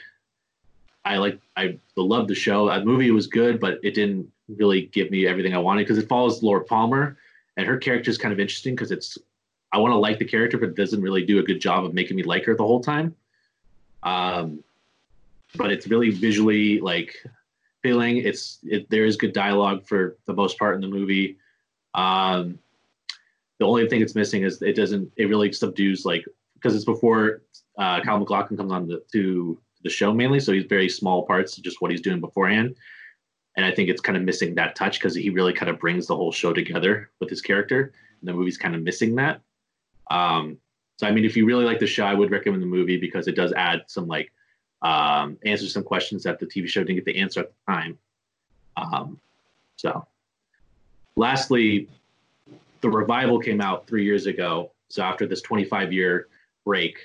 [1.03, 2.69] I like I loved the show.
[2.69, 6.07] The movie was good, but it didn't really give me everything I wanted because it
[6.07, 7.17] follows Laura Palmer,
[7.57, 9.17] and her character is kind of interesting because it's
[9.73, 11.93] I want to like the character, but it doesn't really do a good job of
[11.93, 13.15] making me like her the whole time.
[14.01, 14.63] Um,
[15.55, 17.15] but it's really visually like
[17.81, 18.17] feeling.
[18.17, 21.37] It's it, there is good dialogue for the most part in the movie.
[21.93, 22.59] Um,
[23.59, 25.11] the only thing it's missing is it doesn't.
[25.17, 26.25] It really subdues like
[26.55, 27.41] because it's before
[27.77, 31.55] uh, Kyle MacLachlan comes on the, to the show mainly, so he's very small parts,
[31.57, 32.75] just what he's doing beforehand.
[33.55, 36.07] And I think it's kind of missing that touch because he really kind of brings
[36.07, 37.93] the whole show together with his character.
[38.19, 39.41] And the movie's kind of missing that.
[40.11, 40.57] Um,
[40.97, 43.27] so I mean, if you really like the show, I would recommend the movie because
[43.27, 44.31] it does add some like
[44.81, 47.97] um, answer some questions that the TV show didn't get the answer at the time.
[48.77, 49.19] Um,
[49.75, 50.05] so,
[51.15, 51.87] lastly,
[52.81, 54.71] the revival came out three years ago.
[54.89, 56.27] So after this 25 year
[56.65, 56.97] break,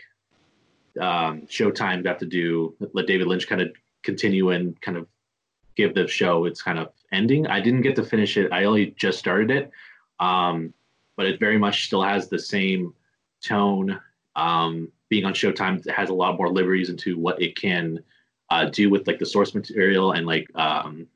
[1.00, 3.72] um, Showtime got to do let David Lynch kind of
[4.02, 5.06] continue and kind of
[5.76, 7.46] give the show its kind of ending.
[7.46, 8.52] I didn't get to finish it.
[8.52, 9.70] I only just started it,
[10.20, 10.72] um,
[11.16, 12.94] but it very much still has the same
[13.42, 14.00] tone.
[14.36, 18.02] Um, being on Showtime, has a lot more liberties into what it can
[18.50, 21.06] uh, do with like the source material and like um,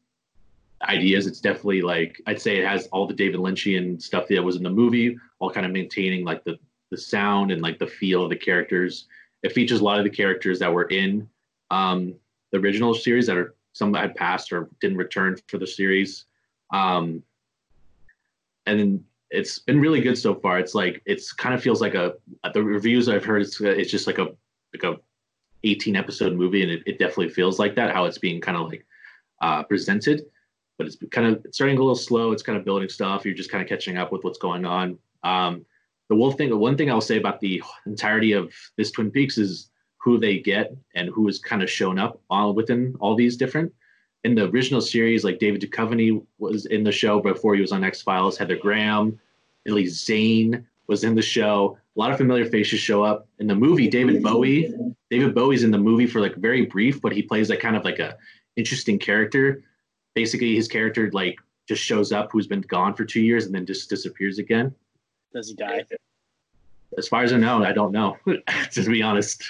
[0.82, 1.26] ideas.
[1.26, 4.62] It's definitely like I'd say it has all the David Lynchian stuff that was in
[4.62, 6.58] the movie, all kind of maintaining like the
[6.90, 9.06] the sound and like the feel of the characters.
[9.42, 11.28] It features a lot of the characters that were in
[11.70, 12.14] um,
[12.50, 16.24] the original series that are some that had passed or didn't return for the series.
[16.72, 17.22] Um,
[18.66, 20.58] and then it's been really good so far.
[20.58, 22.14] It's like it's kind of feels like a
[22.54, 23.42] the reviews I've heard.
[23.42, 24.28] It's it's just like a
[24.72, 24.96] like a
[25.64, 27.94] 18 episode movie, and it, it definitely feels like that.
[27.94, 28.86] How it's being kind of like
[29.40, 30.22] uh, presented.
[30.78, 32.32] but it's kind of it's starting a little slow.
[32.32, 33.24] It's kind of building stuff.
[33.24, 34.98] You're just kind of catching up with what's going on.
[35.24, 35.64] Um,
[36.08, 39.70] the one thing, one thing I'll say about the entirety of this Twin Peaks is
[39.98, 43.72] who they get and who has kind of shown up all within all these different.
[44.24, 47.84] In the original series, like David Duchovny was in the show before he was on
[47.84, 48.36] X Files.
[48.36, 49.18] Heather Graham,
[49.64, 51.78] Billy Zane was in the show.
[51.96, 53.88] A lot of familiar faces show up in the movie.
[53.88, 54.72] David Bowie,
[55.10, 57.84] David Bowie's in the movie for like very brief, but he plays like kind of
[57.84, 58.16] like a
[58.56, 59.62] interesting character.
[60.14, 61.36] Basically, his character like
[61.68, 64.74] just shows up who's been gone for two years and then just disappears again.
[65.32, 65.84] Does he die?
[66.96, 68.16] As far as I know, I don't know.
[68.72, 69.44] to be honest,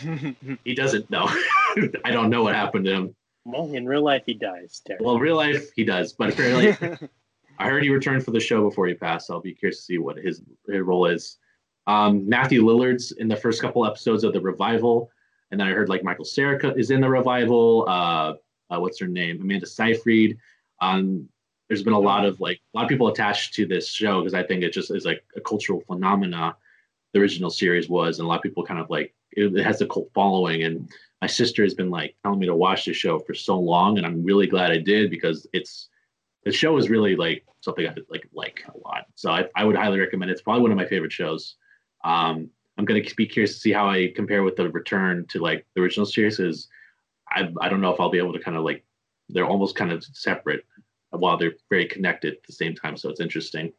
[0.64, 1.26] he doesn't know.
[2.04, 3.16] I don't know what happened to him.
[3.52, 4.80] Well, in real life, he dies.
[4.84, 5.02] Derek.
[5.02, 6.98] Well, in real life, he does, but apparently,
[7.58, 9.26] I heard he returned for the show before he passed.
[9.26, 11.38] So I'll be curious to see what his, his role is.
[11.86, 15.10] Um, Matthew Lillard's in the first couple episodes of the revival,
[15.50, 17.84] and then I heard like Michael Cera is in the revival.
[17.88, 18.34] Uh,
[18.70, 19.40] uh, what's her name?
[19.40, 20.38] Amanda Seyfried.
[20.80, 21.28] Um,
[21.68, 24.34] there's been a lot of like a lot of people attached to this show because
[24.34, 26.56] I think it just is like a cultural phenomena.
[27.12, 29.80] The original series was, and a lot of people kind of like it, it has
[29.80, 30.62] a cult following.
[30.64, 33.98] And my sister has been like telling me to watch the show for so long,
[33.98, 35.88] and I'm really glad I did because it's
[36.44, 39.06] the show is really like something I like like a lot.
[39.14, 40.34] So I, I would highly recommend it.
[40.34, 41.56] It's probably one of my favorite shows.
[42.04, 45.66] Um, I'm gonna be curious to see how I compare with the return to like
[45.74, 46.40] the original series.
[46.40, 46.68] Is
[47.30, 48.84] I I don't know if I'll be able to kind of like
[49.28, 50.64] they're almost kind of separate
[51.10, 52.96] while they're very connected at the same time.
[52.96, 53.72] So it's interesting.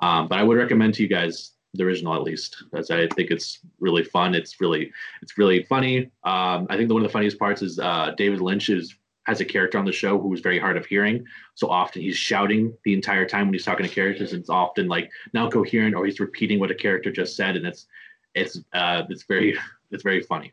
[0.00, 3.30] Um, but I would recommend to you guys the original at least, as I think
[3.30, 4.34] it's really fun.
[4.34, 4.92] It's really
[5.22, 6.10] it's really funny.
[6.24, 8.94] Um, I think the, one of the funniest parts is uh, David Lynch is
[9.24, 11.24] has a character on the show who is very hard of hearing.
[11.54, 14.32] So often he's shouting the entire time when he's talking to characters.
[14.32, 17.66] And it's often like not coherent or he's repeating what a character just said, and
[17.66, 17.86] it's
[18.34, 19.58] it's uh, it's very
[19.90, 20.52] it's very funny.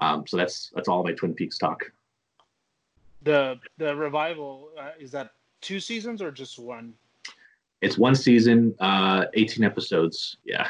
[0.00, 1.90] Um, so that's that's all my Twin Peaks talk.
[3.22, 6.94] The the revival uh, is that two seasons or just one?
[7.80, 10.36] It's one season, uh, 18 episodes.
[10.44, 10.68] Yeah.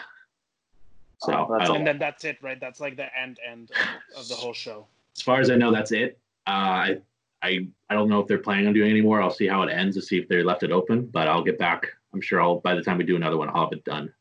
[1.18, 2.58] So Oh, And then that's it, right?
[2.58, 3.70] That's like the end end
[4.16, 4.86] of the whole show.
[5.16, 6.18] as far as I know, that's it.
[6.46, 6.96] Uh, I
[7.42, 9.20] I I don't know if they're planning on doing any more.
[9.20, 11.06] I'll see how it ends to see if they left it open.
[11.06, 11.88] But I'll get back.
[12.14, 14.12] I'm sure I'll by the time we do another one, I'll have it done.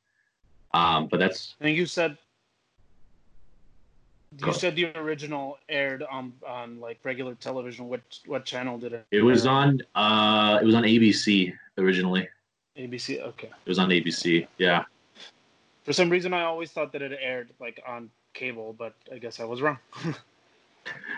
[0.74, 2.18] Um, but that's And you said
[4.46, 7.88] you said the original aired on on like regular television.
[7.88, 9.06] What what channel did it?
[9.12, 12.28] it was on uh it was on ABC originally.
[12.80, 13.22] ABC.
[13.22, 13.48] Okay.
[13.48, 14.48] It was on ABC.
[14.58, 14.86] Yeah.
[15.84, 19.40] For some reason, I always thought that it aired like on cable, but I guess
[19.40, 19.78] I was wrong.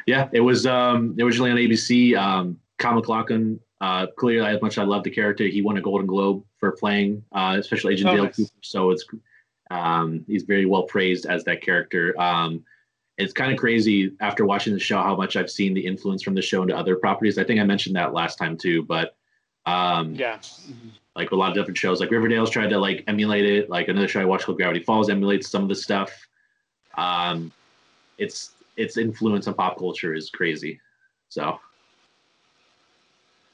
[0.05, 2.17] Yeah, it was um, originally on ABC.
[2.17, 5.81] Um, Kyle MacLachlan, uh, clearly, as much as I love the character, he won a
[5.81, 8.35] Golden Globe for playing uh, Special Agent Oh, Dale nice.
[8.35, 8.51] Cooper.
[8.61, 9.05] So it's
[9.69, 12.19] um, he's very well praised as that character.
[12.19, 12.65] Um,
[13.17, 16.33] it's kind of crazy after watching the show how much I've seen the influence from
[16.33, 17.37] the show into other properties.
[17.37, 19.15] I think I mentioned that last time too, but
[19.65, 20.39] um, yeah.
[21.15, 23.69] Like a lot of different shows, like Riverdale's tried to like emulate it.
[23.69, 26.11] Like another show I watched called Gravity Falls emulates some of the stuff.
[26.97, 27.51] Um,
[28.17, 30.79] it's its influence on pop culture is crazy.
[31.29, 31.59] So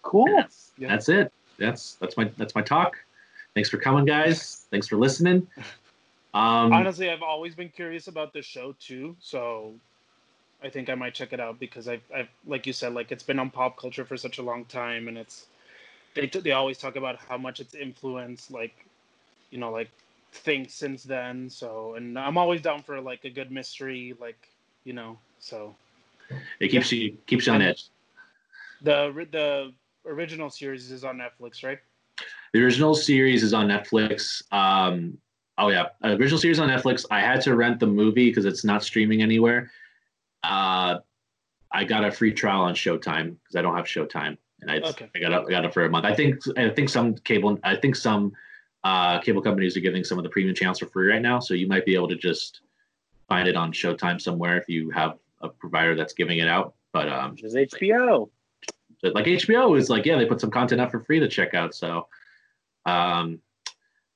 [0.07, 0.25] Cool.
[0.77, 0.87] Yeah.
[0.87, 1.33] that's it.
[1.59, 2.95] That's that's my that's my talk.
[3.53, 4.65] Thanks for coming, guys.
[4.71, 5.47] Thanks for listening.
[6.33, 9.73] Um, Honestly, I've always been curious about this show too, so
[10.63, 13.23] I think I might check it out because I've, I've like you said, like it's
[13.23, 15.47] been on pop culture for such a long time, and it's
[16.17, 18.85] they they always talk about how much it's influenced, like
[19.51, 19.89] you know, like
[20.31, 21.49] things since then.
[21.49, 24.49] So, and I'm always down for like a good mystery, like
[24.83, 25.17] you know.
[25.39, 25.75] So
[26.59, 27.89] it keeps you keeps you on edge.
[28.81, 29.73] the the
[30.05, 31.79] original series is on Netflix, right?
[32.53, 34.41] The original series is on Netflix.
[34.51, 35.17] Um,
[35.57, 37.05] oh yeah, uh, original series on Netflix.
[37.11, 39.71] I had to rent the movie because it's not streaming anywhere.
[40.43, 40.99] Uh,
[41.71, 45.09] I got a free trial on Showtime because I don't have Showtime, and I, Okay.
[45.15, 46.05] I got it, I got it for a month.
[46.05, 48.33] I think I think some cable I think some
[48.83, 51.53] uh, cable companies are giving some of the premium channels for free right now, so
[51.53, 52.61] you might be able to just
[53.27, 56.75] find it on Showtime somewhere if you have a provider that's giving it out.
[56.93, 58.29] But um, Which is HBO.
[59.01, 61.53] but like HBO is like, yeah, they put some content up for free to check
[61.53, 61.75] out.
[61.75, 62.07] So
[62.85, 63.39] um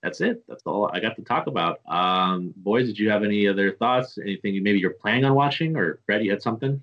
[0.02, 0.44] that's it.
[0.48, 1.82] That's all I got to talk about.
[1.88, 4.18] Um boys, did you have any other thoughts?
[4.18, 6.82] Anything you maybe you're planning on watching or Brett, you had something?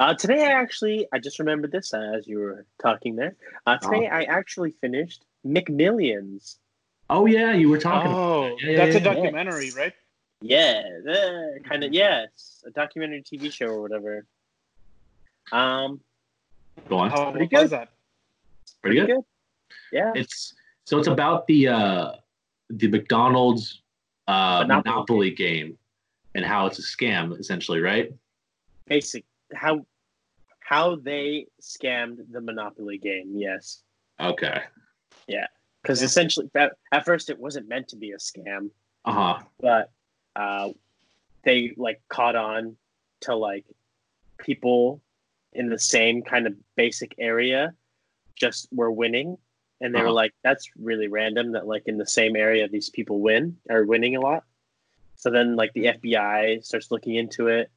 [0.00, 3.36] Uh, today, I actually, I just remembered this uh, as you were talking there.
[3.66, 6.56] Uh, today, I actually finished McMillions.
[7.10, 9.14] Oh yeah, you were talking Oh, Yeah, yeah, that's a yeah.
[9.14, 9.92] documentary, right?
[10.40, 14.24] Yeah, the kind of yes, a documentary TV show or whatever.
[15.52, 16.00] Um,
[16.88, 17.10] go on.
[17.10, 17.70] How Pretty was good.
[17.70, 17.88] that?
[18.80, 19.20] Pretty good.
[19.92, 20.54] Yeah, It's
[20.86, 22.12] so it's about the uh
[22.70, 23.82] the McDonald's
[24.28, 24.82] uh Monopoly.
[24.90, 25.76] Monopoly game
[26.34, 28.10] and how it's a scam essentially, right?
[28.86, 29.24] basic
[29.54, 29.86] how
[30.60, 33.32] how they scammed the Monopoly game.
[33.34, 33.82] Yes,
[34.20, 34.62] Okay.
[35.26, 35.46] Yeah,
[35.82, 38.70] because essentially at, at first it wasn't meant to be a scam,
[39.04, 39.44] Uh huh.
[39.60, 39.90] but
[40.36, 40.68] uh,
[41.44, 42.76] they like caught on
[43.22, 43.64] to like
[44.38, 45.02] people
[45.52, 47.74] in the same kind of basic area
[48.36, 49.36] just were winning
[49.80, 50.14] and they were Uh-huh.
[50.14, 54.16] like that's really random that like in the same area these people win are winning
[54.16, 54.44] a lot
[55.16, 57.70] so then like the fbi starts looking into it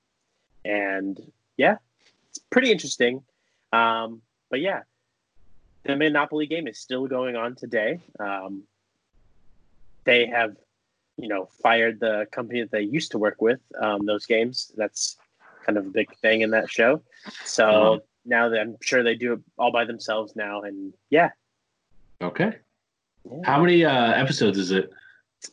[0.64, 1.20] and
[1.58, 1.78] yeah
[2.30, 3.24] it's pretty interesting
[3.72, 4.82] um, but yeah
[5.86, 8.64] the monopoly game is still going on today um,
[10.06, 10.56] they have
[11.18, 15.18] you know fired the company that they used to work with um, those games that's
[15.66, 17.02] kind of a big thing in that show
[17.46, 18.00] so Uh-huh.
[18.26, 21.30] now that i'm sure they do it all by themselves now and yeah,
[22.22, 22.58] Okay.
[23.30, 23.38] yeah.
[23.44, 24.90] How many uh, episodes is it?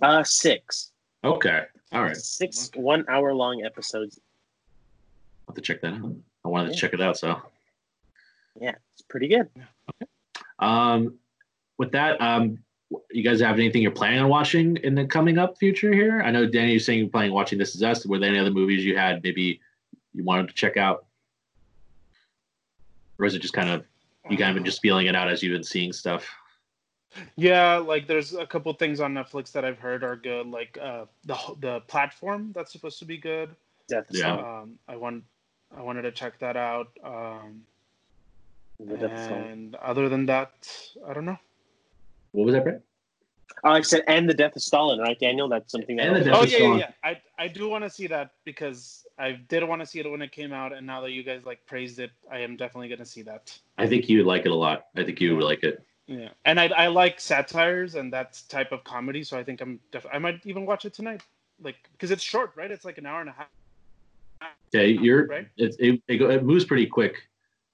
[0.03, 0.93] uh six
[1.25, 1.65] Okay.
[1.93, 2.17] All right.
[2.17, 4.21] six one hour long episodes
[5.51, 6.15] have to check that out.
[6.45, 7.19] I wanted to check it out.
[7.19, 7.41] So,
[8.61, 9.49] yeah it's pretty good
[10.61, 11.19] um,
[11.79, 12.59] with that, um,
[13.11, 16.23] you guys have anything you're planning on watching in the coming up future here?
[16.23, 18.05] I know Danny, you're saying you're planning on watching This Is Us.
[18.05, 19.61] Were there any other movies you had maybe
[20.13, 21.07] you wanted to check out,
[23.19, 23.85] or is it just kind of
[24.29, 26.29] you kind of been just feeling it out as you've been seeing stuff?
[27.37, 30.49] Yeah, like there's a couple things on Netflix that I've heard are good.
[30.49, 33.55] Like uh, the the platform that's supposed to be good.
[33.89, 34.35] Death Yeah.
[34.35, 35.25] Um, I want
[35.77, 36.89] I wanted to check that out.
[37.05, 37.62] Um,
[38.79, 40.53] The Death and other than that,
[41.07, 41.39] I don't know.
[42.33, 42.83] What was that, Brett?
[43.64, 45.49] Oh, I said, and the death of Stalin, right, Daniel?
[45.49, 46.07] That's something that.
[46.07, 46.91] And the Death oh yeah, yeah, yeah.
[47.05, 50.23] I I do want to see that because I did want to see it when
[50.23, 53.05] it came out, and now that you guys like praised it, I am definitely gonna
[53.05, 53.59] see that.
[53.77, 54.87] I think you would like it a lot.
[54.97, 55.85] I think you would like it.
[56.07, 59.79] Yeah, and I I like satires and that type of comedy, so I think I'm
[59.93, 61.23] def- I might even watch it tonight,
[61.61, 62.71] like because it's short, right?
[62.71, 63.49] It's like an hour and a half.
[64.72, 65.49] Yeah, you're Right.
[65.57, 67.16] it, it, it, moves pretty quick.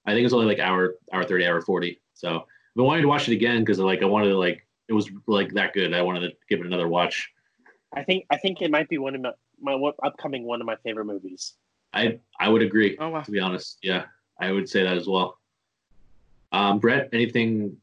[0.05, 2.01] I think it's only like hour hour thirty, hour forty.
[2.13, 4.93] So I've been wanting to watch it again because like I wanted to like it
[4.93, 5.93] was like that good.
[5.93, 7.29] I wanted to give it another watch.
[7.93, 10.65] I think I think it might be one of my, my one- upcoming one of
[10.65, 11.53] my favorite movies.
[11.93, 13.21] I I would agree Oh wow.
[13.21, 13.77] to be honest.
[13.83, 14.05] Yeah,
[14.39, 15.37] I would say that as well.
[16.51, 17.77] Um, Brett, anything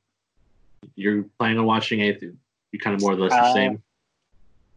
[0.97, 2.01] you're planning on watching?
[2.01, 2.39] Anything
[2.73, 3.83] you kind of more or less the Uh, same?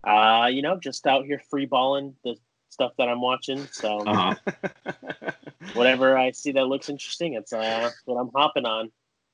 [0.03, 2.37] Uh, you know, just out here free balling the
[2.70, 3.68] stuff that I'm watching.
[3.72, 5.32] So Uh huh.
[5.74, 8.91] whatever I see that looks interesting, it's uh what I'm hopping on.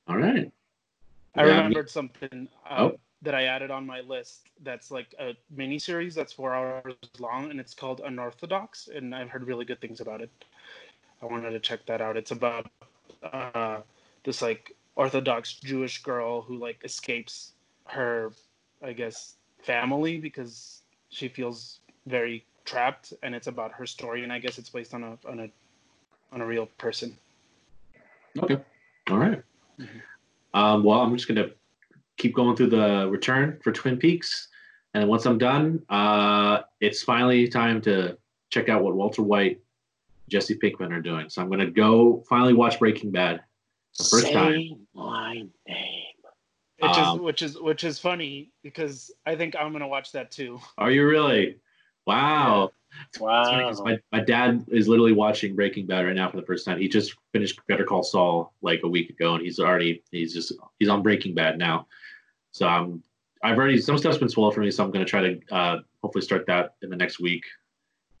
[0.08, 0.50] All right.
[1.36, 2.98] I Yeah, remembered something uh, Oh.
[3.22, 4.46] that I added on my list.
[4.62, 9.30] That's like a mini series that's four hours long, and it's called Unorthodox, and I've
[9.30, 10.30] heard really good things about it.
[11.22, 12.16] I wanted to check that out.
[12.16, 12.70] It's about
[13.22, 13.80] uh,
[14.24, 17.52] this like Orthodox Jewish girl who like escapes
[17.86, 18.32] her,
[18.82, 24.22] I guess, family because she feels very trapped, and it's about her story.
[24.22, 25.48] And I guess it's based on a on a
[26.32, 27.16] on a real person.
[28.42, 28.58] Okay.
[29.10, 29.42] All right.
[29.78, 30.02] Mhm.
[30.54, 31.50] Um, well, I'm just gonna
[32.16, 34.48] keep going through the return for Twin Peaks,
[34.94, 38.16] and once I'm done, uh, it's finally time to
[38.50, 39.60] check out what Walter White,
[40.28, 41.28] Jesse Pinkman are doing.
[41.28, 43.42] So I'm gonna go finally watch Breaking Bad.
[43.98, 44.86] The first Say time.
[44.94, 45.34] my
[45.68, 46.00] name.
[46.80, 50.30] Which Um, is which is which is funny because I think I'm gonna watch that
[50.32, 50.60] too.
[50.78, 51.58] Are you really?
[52.06, 52.70] Wow.
[53.08, 53.84] It's funny 'cause Wow.
[53.84, 56.78] my, my dad is literally watching Breaking Bad right now for the first time.
[56.78, 60.52] He just finished Better Call Saul like a week ago, and he's already he's just
[60.78, 61.86] he's on Breaking Bad now.
[62.52, 63.02] So I'm
[63.42, 66.22] I've already some stuff's been spoiled for me, so I'm gonna try to uh, hopefully
[66.22, 67.44] start that in the next week,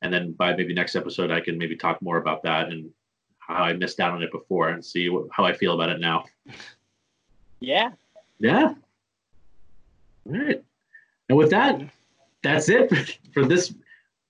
[0.02, 2.90] and then by maybe next episode I can maybe talk more about that and
[3.38, 6.00] how I missed out on it before and see what, how I feel about it
[6.00, 6.24] now.
[7.60, 7.90] Yeah.
[8.40, 8.74] Yeah.
[10.26, 10.62] All right.
[11.28, 11.80] And with that,
[12.44, 13.74] that's it for, for this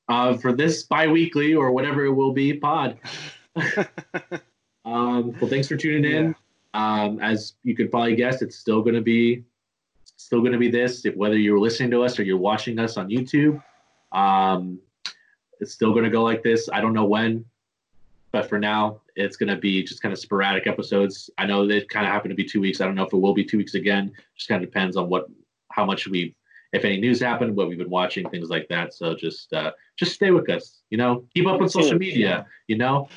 [0.09, 2.99] uh, for this bi-weekly or whatever it will be pod.
[4.85, 6.35] Um, well, thanks for tuning in.
[6.75, 9.45] Um, as you could probably guess, it's still going to be
[10.17, 11.05] still going to be this.
[11.05, 13.63] If, whether you're listening to us or you're watching us on YouTube,
[14.13, 14.79] um,
[15.61, 16.69] it's still going to go like this.
[16.73, 17.45] I don't know when,
[18.33, 21.31] but for now, it's going to be just kind of sporadic episodes.
[21.39, 22.81] I know they kind of happen to be two weeks.
[22.81, 24.13] I don't know if it will be two weeks again.
[24.37, 25.29] Just kind of depends on what,
[25.71, 26.35] how much we,
[26.75, 28.93] if any news happened, what we've been watching, things like that.
[28.93, 30.83] So just, uh, just stay with us.
[30.91, 32.47] You know, keep up with social media.
[32.69, 33.09] You know,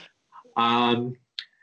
[0.55, 1.15] um,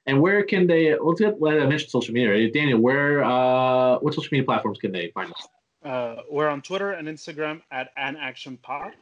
[0.06, 0.96] and where can they?
[0.98, 1.38] Let's get.
[1.38, 2.50] Well, I mentioned social media.
[2.50, 3.24] Daniel, where?
[3.24, 5.48] Uh, what social media platforms can they find us?
[5.84, 8.92] Uh, we're on Twitter and Instagram at an action pod.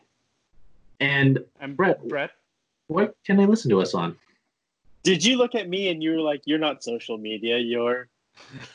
[1.01, 2.07] And I'm Brett.
[2.09, 2.31] Brett.
[2.87, 4.17] what can they listen to us on?
[5.03, 7.59] Did you look at me and you were like, "You're not social media.
[7.59, 8.09] You're."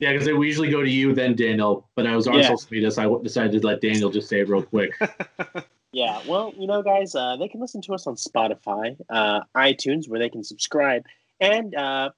[0.00, 1.88] Yeah, because we usually go to you, then Daniel.
[1.96, 2.48] But I was on Yeah.
[2.48, 4.92] social media, so I decided to let Daniel just say it real quick.
[5.90, 10.06] Yeah, well, you know, guys, uh, they can listen to us on Spotify, uh, iTunes,
[10.06, 11.04] where they can subscribe,
[11.40, 12.10] and uh,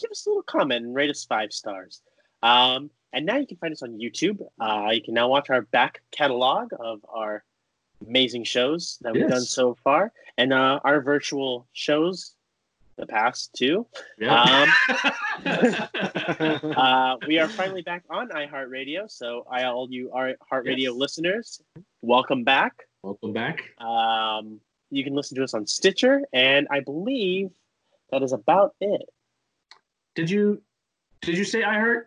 [0.00, 2.00] give us a little comment and rate us five stars.
[2.42, 4.40] Um, and now you can find us on YouTube.
[4.58, 7.44] Uh, you can now watch our back catalog of our
[8.06, 12.34] amazing shows that we've done so far, and uh, our virtual shows,
[12.96, 13.86] the past too.
[14.18, 14.66] Yeah.
[15.46, 19.08] Uh, we are finally back on iHeartRadio.
[19.10, 20.92] So, I all you iHeartRadio Yes.
[20.94, 21.62] listeners,
[22.02, 22.72] welcome back.
[23.02, 23.62] Welcome back.
[23.80, 27.50] Um, you can listen to us on Stitcher, and I believe
[28.10, 29.02] that is about it.
[30.14, 30.62] Did you
[31.20, 32.06] did you say I heard?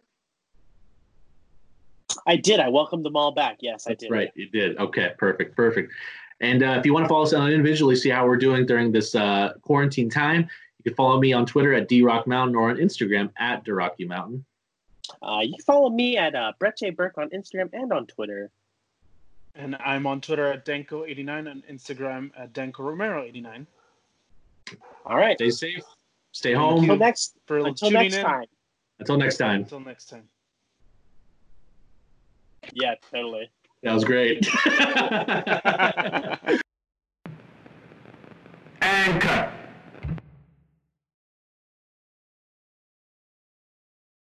[2.25, 2.59] I did.
[2.59, 3.57] I welcomed them all back.
[3.61, 4.11] Yes, I did.
[4.11, 4.31] right.
[4.35, 4.77] You did.
[4.77, 5.13] Okay.
[5.17, 5.55] Perfect.
[5.55, 5.93] Perfect.
[6.41, 8.91] And uh, if you want to follow us on individually, see how we're doing during
[8.91, 10.49] this uh, quarantine time,
[10.79, 14.43] you can follow me on Twitter at drockmountain or on Instagram at drockmountain.
[15.21, 16.91] Uh, you can follow me at uh, Brett J.
[16.91, 18.49] Burke on Instagram and on Twitter.
[19.55, 23.65] And I'm on Twitter at Denko89 and Instagram at Denko Romero89.
[25.05, 25.37] All right.
[25.37, 25.83] Stay safe.
[26.31, 26.79] Stay Thank home.
[26.83, 28.23] Until next, For until next in.
[28.23, 28.45] time.
[28.99, 29.61] Until next time.
[29.61, 30.29] Until next time.
[32.73, 33.49] Yeah, totally.
[33.83, 34.47] That was great.
[38.81, 39.58] and cut.